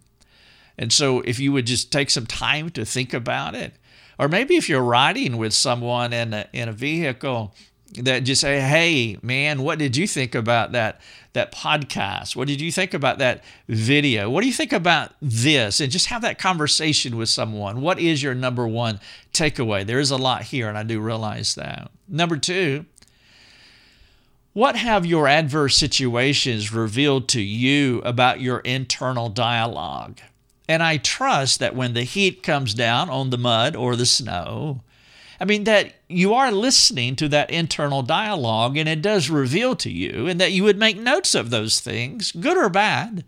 And 0.77 0.91
so, 0.91 1.21
if 1.21 1.39
you 1.39 1.53
would 1.53 1.65
just 1.65 1.93
take 1.93 2.09
some 2.09 2.25
time 2.25 2.71
to 2.71 2.83
think 2.83 3.13
about 3.13 3.55
it, 3.55 3.75
or 4.19 4.27
maybe 4.27 4.55
if 4.55 4.69
you're 4.69 4.83
riding 4.83 5.37
with 5.37 5.53
someone 5.53 6.13
in 6.13 6.33
a, 6.33 6.47
in 6.53 6.69
a 6.69 6.73
vehicle 6.73 7.53
that 8.01 8.21
just 8.21 8.41
say, 8.41 8.59
"Hey, 8.59 9.17
man, 9.21 9.61
what 9.61 9.79
did 9.79 9.95
you 9.95 10.07
think 10.07 10.35
about 10.35 10.71
that 10.71 11.01
that 11.33 11.51
podcast? 11.51 12.35
What 12.35 12.47
did 12.47 12.61
you 12.61 12.71
think 12.71 12.93
about 12.93 13.19
that 13.19 13.43
video? 13.67 14.29
What 14.29 14.41
do 14.41 14.47
you 14.47 14.53
think 14.53 14.73
about 14.73 15.13
this?" 15.21 15.79
And 15.79 15.91
just 15.91 16.07
have 16.07 16.21
that 16.23 16.39
conversation 16.39 17.17
with 17.17 17.29
someone. 17.29 17.81
What 17.81 17.99
is 17.99 18.23
your 18.23 18.33
number 18.33 18.67
one 18.67 18.99
takeaway? 19.31 19.85
There 19.85 19.99
is 19.99 20.11
a 20.11 20.17
lot 20.17 20.43
here, 20.43 20.69
and 20.69 20.77
I 20.77 20.83
do 20.83 20.99
realize 20.99 21.55
that. 21.55 21.91
Number 22.07 22.37
two, 22.37 22.85
what 24.53 24.75
have 24.75 25.05
your 25.05 25.27
adverse 25.27 25.75
situations 25.75 26.71
revealed 26.71 27.27
to 27.29 27.41
you 27.41 28.01
about 28.03 28.39
your 28.39 28.59
internal 28.59 29.29
dialogue? 29.29 30.19
And 30.67 30.81
I 30.81 30.97
trust 30.97 31.59
that 31.59 31.75
when 31.75 31.93
the 31.93 32.03
heat 32.03 32.41
comes 32.43 32.73
down 32.73 33.09
on 33.09 33.29
the 33.29 33.37
mud 33.37 33.75
or 33.75 33.95
the 33.95 34.05
snow, 34.05 34.81
I 35.39 35.45
mean, 35.45 35.65
that 35.65 35.95
you 36.07 36.33
are 36.33 36.51
listening 36.51 37.15
to 37.17 37.27
that 37.29 37.49
internal 37.49 38.01
dialogue 38.01 38.77
and 38.77 38.87
it 38.87 39.01
does 39.01 39.29
reveal 39.29 39.75
to 39.77 39.91
you, 39.91 40.27
and 40.27 40.39
that 40.39 40.53
you 40.53 40.63
would 40.63 40.77
make 40.77 40.97
notes 40.97 41.35
of 41.35 41.49
those 41.49 41.81
things, 41.81 42.31
good 42.31 42.55
or 42.57 42.69
bad. 42.69 43.25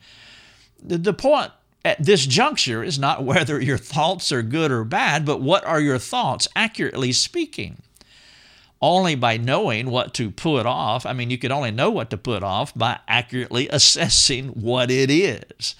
The 0.81 1.13
point 1.13 1.51
at 1.83 2.03
this 2.03 2.25
juncture 2.25 2.83
is 2.83 2.97
not 2.97 3.23
whether 3.31 3.61
your 3.61 3.77
thoughts 3.77 4.31
are 4.31 4.41
good 4.41 4.71
or 4.71 4.83
bad, 4.85 5.25
but 5.25 5.41
what 5.41 5.65
are 5.65 5.81
your 5.81 5.99
thoughts, 5.99 6.47
accurately 6.55 7.11
speaking. 7.11 7.81
only 8.81 9.15
by 9.15 9.35
knowing 9.37 9.89
what 9.89 10.13
to 10.13 10.29
put 10.29 10.65
off. 10.65 11.05
I 11.05 11.13
mean, 11.13 11.29
you 11.31 11.37
can 11.37 11.51
only 11.51 11.71
know 11.71 11.89
what 11.89 12.09
to 12.11 12.17
put 12.17 12.43
off 12.43 12.73
by 12.75 12.99
accurately 13.07 13.67
assessing 13.71 14.49
what 14.49 14.91
it 14.91 15.09
is. 15.09 15.75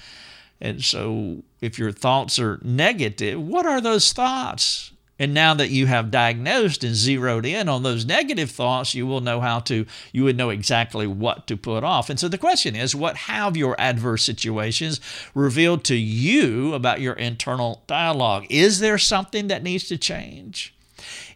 And 0.66 0.84
so, 0.84 1.44
if 1.62 1.78
your 1.78 1.92
thoughts 1.92 2.40
are 2.40 2.60
negative, 2.64 3.40
what 3.40 3.68
are 3.68 3.80
those 3.80 4.12
thoughts? 4.12 4.92
And 5.20 5.32
now 5.32 5.54
that 5.54 5.70
you 5.70 5.86
have 5.86 6.10
diagnosed 6.10 6.84
and 6.84 6.96
zeroed 6.96 7.46
in 7.46 7.70
on 7.70 7.84
those 7.84 8.04
negative 8.04 8.50
thoughts, 8.50 8.96
you 8.96 9.06
will 9.06 9.22
know 9.22 9.42
how 9.42 9.60
to, 9.60 9.86
you 10.12 10.24
would 10.24 10.36
know 10.36 10.50
exactly 10.50 11.06
what 11.06 11.46
to 11.48 11.56
put 11.56 11.84
off. 11.84 12.10
And 12.10 12.20
so 12.20 12.28
the 12.28 12.40
question 12.40 12.76
is 12.76 12.96
what 12.96 13.16
have 13.16 13.56
your 13.56 13.80
adverse 13.80 14.24
situations 14.24 15.00
revealed 15.36 15.84
to 15.84 15.96
you 15.96 16.74
about 16.74 17.00
your 17.00 17.14
internal 17.14 17.84
dialogue? 17.86 18.48
Is 18.50 18.80
there 18.80 18.98
something 18.98 19.48
that 19.50 19.62
needs 19.62 19.88
to 19.90 20.00
change? 20.00 20.74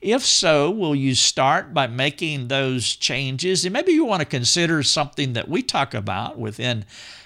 If 0.02 0.26
so, 0.26 0.72
will 0.72 0.96
you 0.96 1.14
start 1.14 1.72
by 1.72 1.86
making 1.86 2.48
those 2.48 2.96
changes? 2.96 3.64
And 3.64 3.74
maybe 3.74 3.92
you 3.92 4.06
want 4.06 4.22
to 4.22 4.26
consider 4.26 4.82
something 4.82 5.34
that 5.34 5.48
we 5.48 5.62
talk 5.62 5.94
about 5.94 6.40
within 6.40 6.84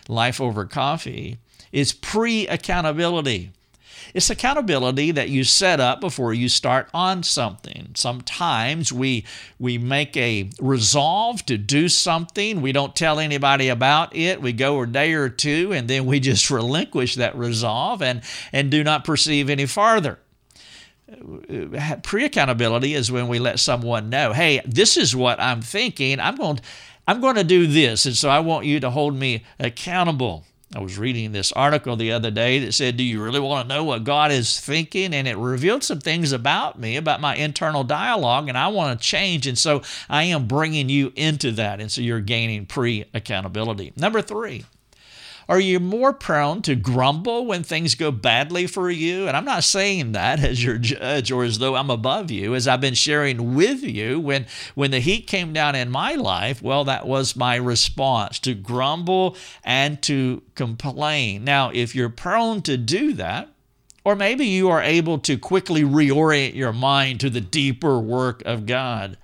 Life 0.09 0.41
Over 0.41 0.65
Coffee 0.65 1.37
is 1.73 1.91
pre 1.91 2.47
accountability. 2.47 3.51
It's 4.13 4.29
accountability 4.29 5.09
that 5.11 5.29
you 5.29 5.43
set 5.43 5.79
up 5.79 5.99
before 5.99 6.33
you 6.35 6.47
start 6.47 6.87
on 6.93 7.23
something. 7.23 7.89
Sometimes 7.95 8.93
we 8.93 9.25
we 9.59 9.77
make 9.77 10.15
a 10.15 10.49
resolve 10.61 11.45
to 11.47 11.57
do 11.57 11.89
something. 11.89 12.61
We 12.61 12.71
don't 12.71 12.95
tell 12.95 13.19
anybody 13.19 13.67
about 13.67 14.15
it. 14.15 14.41
We 14.41 14.53
go 14.53 14.81
a 14.81 14.87
day 14.87 15.13
or 15.13 15.27
two 15.27 15.73
and 15.73 15.89
then 15.89 16.05
we 16.05 16.19
just 16.21 16.49
relinquish 16.49 17.15
that 17.15 17.35
resolve 17.35 18.01
and 18.01 18.21
and 18.53 18.71
do 18.71 18.83
not 18.83 19.03
perceive 19.03 19.49
any 19.49 19.65
farther 19.65 20.19
pre 22.03 22.25
accountability 22.25 22.93
is 22.93 23.11
when 23.11 23.27
we 23.27 23.39
let 23.39 23.59
someone 23.59 24.09
know, 24.09 24.33
hey, 24.33 24.61
this 24.65 24.97
is 24.97 25.15
what 25.15 25.39
I'm 25.39 25.61
thinking. 25.61 26.19
I'm 26.19 26.35
going, 26.35 26.59
I'm 27.07 27.21
going 27.21 27.35
to 27.35 27.43
do 27.43 27.67
this. 27.67 28.05
And 28.05 28.15
so 28.15 28.29
I 28.29 28.39
want 28.39 28.65
you 28.65 28.79
to 28.79 28.89
hold 28.89 29.15
me 29.15 29.43
accountable. 29.59 30.45
I 30.75 30.79
was 30.79 30.97
reading 30.97 31.31
this 31.31 31.51
article 31.51 31.95
the 31.95 32.11
other 32.11 32.31
day 32.31 32.59
that 32.59 32.73
said, 32.73 32.97
Do 32.97 33.03
you 33.03 33.23
really 33.23 33.39
want 33.39 33.69
to 33.69 33.75
know 33.75 33.83
what 33.83 34.03
God 34.03 34.31
is 34.31 34.59
thinking? 34.59 35.13
And 35.13 35.27
it 35.27 35.37
revealed 35.37 35.83
some 35.83 35.99
things 35.99 36.31
about 36.31 36.79
me, 36.79 36.95
about 36.95 37.21
my 37.21 37.35
internal 37.35 37.83
dialogue, 37.83 38.49
and 38.49 38.57
I 38.57 38.69
want 38.69 38.99
to 38.99 39.05
change. 39.05 39.45
And 39.45 39.57
so 39.57 39.83
I 40.09 40.23
am 40.23 40.47
bringing 40.47 40.89
you 40.89 41.13
into 41.15 41.51
that. 41.51 41.79
And 41.79 41.91
so 41.91 42.01
you're 42.01 42.21
gaining 42.21 42.65
pre 42.65 43.05
accountability. 43.13 43.93
Number 43.95 44.21
three, 44.21 44.65
are 45.49 45.59
you 45.59 45.79
more 45.79 46.13
prone 46.13 46.61
to 46.63 46.75
grumble 46.75 47.45
when 47.45 47.63
things 47.63 47.95
go 47.95 48.11
badly 48.11 48.67
for 48.67 48.89
you? 48.89 49.27
And 49.27 49.35
I'm 49.35 49.45
not 49.45 49.63
saying 49.63 50.13
that 50.13 50.39
as 50.43 50.63
your 50.63 50.77
judge 50.77 51.31
or 51.31 51.43
as 51.43 51.59
though 51.59 51.75
I'm 51.75 51.89
above 51.89 52.31
you, 52.31 52.55
as 52.55 52.67
I've 52.67 52.81
been 52.81 52.93
sharing 52.93 53.55
with 53.55 53.83
you 53.83 54.19
when 54.19 54.45
when 54.75 54.91
the 54.91 54.99
heat 54.99 55.27
came 55.27 55.53
down 55.53 55.75
in 55.75 55.89
my 55.89 56.13
life, 56.13 56.61
well 56.61 56.83
that 56.85 57.07
was 57.07 57.35
my 57.35 57.55
response 57.55 58.39
to 58.39 58.53
grumble 58.53 59.35
and 59.63 60.01
to 60.03 60.41
complain. 60.55 61.43
Now, 61.43 61.71
if 61.73 61.95
you're 61.95 62.09
prone 62.09 62.61
to 62.63 62.77
do 62.77 63.13
that, 63.13 63.49
or 64.05 64.15
maybe 64.15 64.45
you 64.45 64.69
are 64.69 64.81
able 64.81 65.17
to 65.19 65.37
quickly 65.37 65.83
reorient 65.83 66.55
your 66.55 66.73
mind 66.73 67.19
to 67.21 67.29
the 67.29 67.41
deeper 67.41 67.99
work 67.99 68.41
of 68.45 68.65
God. 68.65 69.17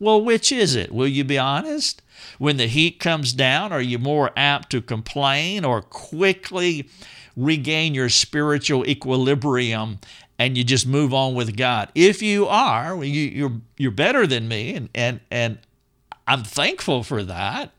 Well, 0.00 0.22
which 0.22 0.52
is 0.52 0.74
it? 0.74 0.92
Will 0.92 1.08
you 1.08 1.24
be 1.24 1.38
honest? 1.38 2.02
When 2.38 2.56
the 2.56 2.66
heat 2.66 3.00
comes 3.00 3.32
down, 3.32 3.72
are 3.72 3.80
you 3.80 3.98
more 3.98 4.30
apt 4.36 4.70
to 4.70 4.80
complain 4.80 5.64
or 5.64 5.82
quickly 5.82 6.88
regain 7.36 7.94
your 7.94 8.08
spiritual 8.08 8.86
equilibrium 8.86 9.98
and 10.38 10.56
you 10.56 10.64
just 10.64 10.86
move 10.86 11.12
on 11.12 11.34
with 11.34 11.56
God? 11.56 11.90
If 11.94 12.22
you 12.22 12.46
are, 12.46 13.02
you, 13.02 13.22
you're, 13.22 13.60
you're 13.76 13.90
better 13.90 14.26
than 14.26 14.46
me, 14.46 14.74
and, 14.74 14.88
and, 14.94 15.20
and 15.30 15.58
I'm 16.26 16.44
thankful 16.44 17.02
for 17.02 17.24
that. 17.24 17.72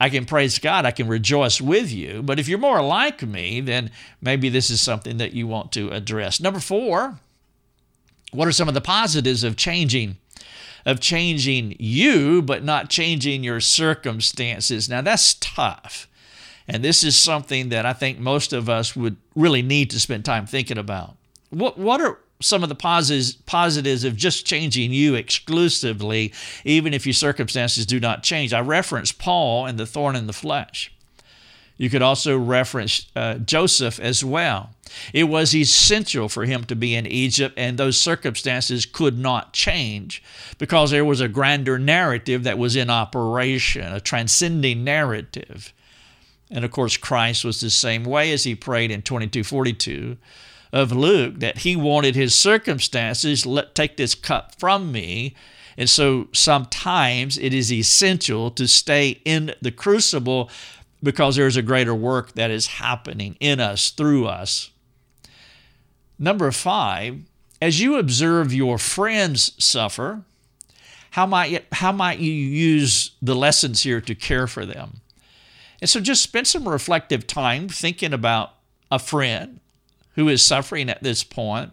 I 0.00 0.10
can 0.10 0.26
praise 0.26 0.58
God, 0.58 0.86
I 0.86 0.92
can 0.92 1.08
rejoice 1.08 1.60
with 1.60 1.90
you. 1.90 2.22
But 2.22 2.38
if 2.38 2.48
you're 2.48 2.58
more 2.58 2.80
like 2.82 3.22
me, 3.22 3.60
then 3.60 3.90
maybe 4.22 4.48
this 4.48 4.70
is 4.70 4.80
something 4.80 5.16
that 5.16 5.32
you 5.32 5.46
want 5.46 5.72
to 5.72 5.90
address. 5.90 6.40
Number 6.40 6.60
four, 6.60 7.18
what 8.30 8.46
are 8.46 8.52
some 8.52 8.68
of 8.68 8.74
the 8.74 8.80
positives 8.80 9.42
of 9.42 9.56
changing 9.56 10.18
of 10.84 11.00
changing 11.00 11.76
you, 11.78 12.42
but 12.42 12.64
not 12.64 12.90
changing 12.90 13.44
your 13.44 13.60
circumstances. 13.60 14.88
Now, 14.88 15.00
that's 15.00 15.34
tough. 15.34 16.08
And 16.66 16.84
this 16.84 17.02
is 17.02 17.16
something 17.16 17.70
that 17.70 17.86
I 17.86 17.94
think 17.94 18.18
most 18.18 18.52
of 18.52 18.68
us 18.68 18.94
would 18.94 19.16
really 19.34 19.62
need 19.62 19.90
to 19.90 20.00
spend 20.00 20.24
time 20.24 20.46
thinking 20.46 20.78
about. 20.78 21.16
What, 21.50 21.78
what 21.78 22.00
are 22.00 22.18
some 22.40 22.62
of 22.62 22.68
the 22.68 22.74
positives, 22.74 23.32
positives 23.32 24.04
of 24.04 24.16
just 24.16 24.46
changing 24.46 24.92
you 24.92 25.14
exclusively, 25.14 26.32
even 26.64 26.92
if 26.92 27.06
your 27.06 27.14
circumstances 27.14 27.86
do 27.86 27.98
not 27.98 28.22
change? 28.22 28.52
I 28.52 28.60
reference 28.60 29.12
Paul 29.12 29.66
and 29.66 29.78
the 29.78 29.86
thorn 29.86 30.14
in 30.14 30.26
the 30.26 30.32
flesh. 30.32 30.92
You 31.78 31.88
could 31.88 32.02
also 32.02 32.36
reference 32.36 33.06
uh, 33.16 33.34
Joseph 33.36 33.98
as 34.00 34.24
well. 34.24 34.70
It 35.12 35.24
was 35.24 35.54
essential 35.54 36.28
for 36.28 36.44
him 36.44 36.64
to 36.64 36.76
be 36.76 36.94
in 36.94 37.06
Egypt, 37.06 37.54
and 37.56 37.78
those 37.78 37.98
circumstances 37.98 38.84
could 38.84 39.18
not 39.18 39.52
change 39.52 40.22
because 40.58 40.90
there 40.90 41.04
was 41.04 41.20
a 41.20 41.28
grander 41.28 41.78
narrative 41.78 42.42
that 42.44 42.58
was 42.58 42.74
in 42.74 42.90
operation, 42.90 43.92
a 43.92 44.00
transcending 44.00 44.82
narrative. 44.82 45.72
And 46.50 46.64
of 46.64 46.70
course, 46.70 46.96
Christ 46.96 47.44
was 47.44 47.60
the 47.60 47.70
same 47.70 48.04
way 48.04 48.32
as 48.32 48.44
he 48.44 48.54
prayed 48.54 48.90
in 48.90 49.02
2242 49.02 50.16
of 50.72 50.92
Luke 50.92 51.40
that 51.40 51.58
he 51.58 51.76
wanted 51.76 52.14
his 52.14 52.34
circumstances, 52.34 53.46
let 53.46 53.74
take 53.74 53.96
this 53.96 54.14
cup 54.14 54.54
from 54.58 54.92
me. 54.92 55.34
And 55.76 55.88
so 55.88 56.28
sometimes 56.32 57.38
it 57.38 57.54
is 57.54 57.72
essential 57.72 58.50
to 58.52 58.66
stay 58.66 59.20
in 59.24 59.54
the 59.62 59.70
crucible 59.70 60.50
because 61.02 61.36
there's 61.36 61.56
a 61.56 61.62
greater 61.62 61.94
work 61.94 62.32
that 62.32 62.50
is 62.50 62.66
happening 62.66 63.36
in 63.40 63.60
us, 63.60 63.90
through 63.90 64.26
us. 64.26 64.70
Number 66.18 66.50
five, 66.50 67.20
as 67.62 67.80
you 67.80 67.96
observe 67.96 68.52
your 68.52 68.78
friends 68.78 69.52
suffer, 69.62 70.22
how 71.12 71.26
might, 71.26 71.66
how 71.72 71.92
might 71.92 72.18
you 72.18 72.32
use 72.32 73.12
the 73.22 73.34
lessons 73.34 73.82
here 73.82 74.00
to 74.00 74.14
care 74.14 74.46
for 74.46 74.66
them? 74.66 75.00
And 75.80 75.88
so 75.88 76.00
just 76.00 76.22
spend 76.22 76.46
some 76.46 76.68
reflective 76.68 77.26
time 77.26 77.68
thinking 77.68 78.12
about 78.12 78.54
a 78.90 78.98
friend 78.98 79.60
who 80.14 80.28
is 80.28 80.44
suffering 80.44 80.88
at 80.88 81.02
this 81.02 81.22
point. 81.22 81.72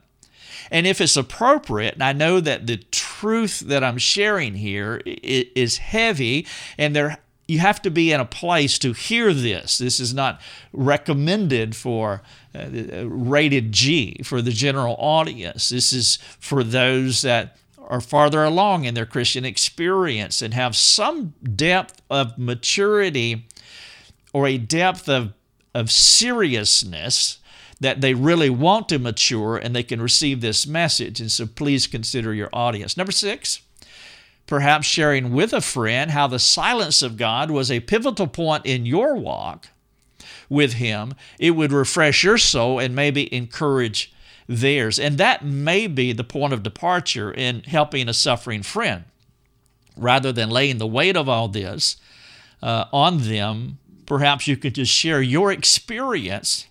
And 0.71 0.87
if 0.87 1.01
it's 1.01 1.17
appropriate, 1.17 1.95
and 1.95 2.03
I 2.03 2.13
know 2.13 2.39
that 2.39 2.67
the 2.67 2.77
truth 2.77 3.61
that 3.61 3.83
I'm 3.83 3.97
sharing 3.97 4.55
here 4.55 5.01
is 5.05 5.77
heavy, 5.77 6.47
and 6.77 6.95
there 6.95 7.17
you 7.47 7.59
have 7.59 7.81
to 7.83 7.91
be 7.91 8.11
in 8.11 8.19
a 8.19 8.25
place 8.25 8.79
to 8.79 8.93
hear 8.93 9.33
this. 9.33 9.77
This 9.77 9.99
is 9.99 10.13
not 10.13 10.41
recommended 10.73 11.75
for 11.75 12.21
uh, 12.55 13.07
rated 13.07 13.71
G 13.71 14.21
for 14.23 14.41
the 14.41 14.51
general 14.51 14.95
audience. 14.97 15.69
This 15.69 15.93
is 15.93 16.17
for 16.39 16.63
those 16.63 17.21
that 17.21 17.57
are 17.87 18.01
farther 18.01 18.43
along 18.43 18.85
in 18.85 18.95
their 18.95 19.05
Christian 19.05 19.45
experience 19.45 20.41
and 20.41 20.53
have 20.53 20.75
some 20.75 21.33
depth 21.43 22.01
of 22.09 22.37
maturity 22.37 23.45
or 24.33 24.47
a 24.47 24.57
depth 24.57 25.07
of, 25.07 25.33
of 25.73 25.91
seriousness 25.91 27.37
that 27.79 28.01
they 28.01 28.13
really 28.13 28.49
want 28.49 28.89
to 28.89 28.97
mature 28.97 29.57
and 29.57 29.75
they 29.75 29.83
can 29.83 30.01
receive 30.01 30.41
this 30.41 30.65
message. 30.65 31.19
And 31.19 31.31
so 31.31 31.45
please 31.45 31.87
consider 31.87 32.33
your 32.33 32.49
audience. 32.51 32.97
Number 32.97 33.11
six, 33.11 33.61
perhaps 34.47 34.85
sharing 34.85 35.33
with 35.33 35.53
a 35.53 35.61
friend 35.61 36.11
how 36.11 36.27
the 36.27 36.39
silence 36.39 37.01
of 37.01 37.17
God 37.17 37.49
was 37.49 37.71
a 37.71 37.79
pivotal 37.79 38.27
point 38.27 38.65
in 38.65 38.85
your 38.85 39.15
walk 39.15 39.67
with 40.49 40.73
Him. 40.73 41.13
It 41.39 41.51
would 41.51 41.71
refresh 41.71 42.23
your 42.23 42.37
soul 42.37 42.79
and 42.79 42.95
maybe 42.95 43.33
encourage 43.33 44.13
theirs. 44.47 44.99
And 44.99 45.17
that 45.17 45.43
may 45.43 45.87
be 45.87 46.13
the 46.13 46.23
point 46.23 46.53
of 46.53 46.63
departure 46.63 47.31
in 47.31 47.63
helping 47.63 48.07
a 48.07 48.13
suffering 48.13 48.63
friend. 48.63 49.05
Rather 49.97 50.31
than 50.31 50.49
laying 50.49 50.77
the 50.77 50.87
weight 50.87 51.15
of 51.15 51.29
all 51.29 51.47
this 51.47 51.97
uh, 52.61 52.85
on 52.91 53.19
them, 53.29 53.79
perhaps 54.05 54.47
you 54.47 54.57
could 54.57 54.75
just 54.75 54.91
share 54.91 55.21
your 55.21 55.51
experience 55.51 56.67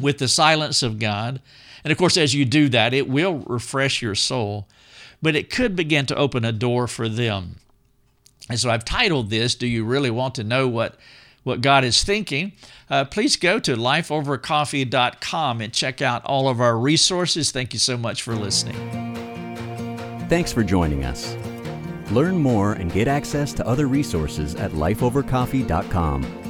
with 0.00 0.18
the 0.18 0.28
silence 0.28 0.82
of 0.82 0.98
God. 0.98 1.40
And 1.84 1.92
of 1.92 1.98
course, 1.98 2.16
as 2.16 2.34
you 2.34 2.44
do 2.44 2.68
that, 2.70 2.94
it 2.94 3.08
will 3.08 3.38
refresh 3.40 4.02
your 4.02 4.14
soul 4.14 4.66
but 5.22 5.36
it 5.36 5.50
could 5.50 5.76
begin 5.76 6.04
to 6.06 6.16
open 6.16 6.44
a 6.44 6.52
door 6.52 6.86
for 6.86 7.08
them. 7.08 7.56
And 8.50 8.58
so 8.58 8.70
I've 8.70 8.84
titled 8.84 9.30
this, 9.30 9.54
Do 9.54 9.66
You 9.66 9.84
Really 9.84 10.10
Want 10.10 10.34
to 10.34 10.44
Know 10.44 10.66
What, 10.66 10.96
what 11.44 11.60
God 11.60 11.84
is 11.84 12.02
Thinking? 12.02 12.52
Uh, 12.90 13.04
please 13.04 13.36
go 13.36 13.58
to 13.60 13.76
lifeovercoffee.com 13.76 15.60
and 15.60 15.72
check 15.72 16.02
out 16.02 16.24
all 16.24 16.48
of 16.48 16.60
our 16.60 16.76
resources. 16.76 17.50
Thank 17.52 17.72
you 17.72 17.78
so 17.78 17.96
much 17.96 18.22
for 18.22 18.34
listening. 18.34 18.76
Thanks 20.28 20.52
for 20.52 20.64
joining 20.64 21.04
us. 21.04 21.36
Learn 22.10 22.36
more 22.36 22.72
and 22.72 22.92
get 22.92 23.08
access 23.08 23.52
to 23.54 23.66
other 23.66 23.86
resources 23.86 24.54
at 24.56 24.72
lifeovercoffee.com. 24.72 26.41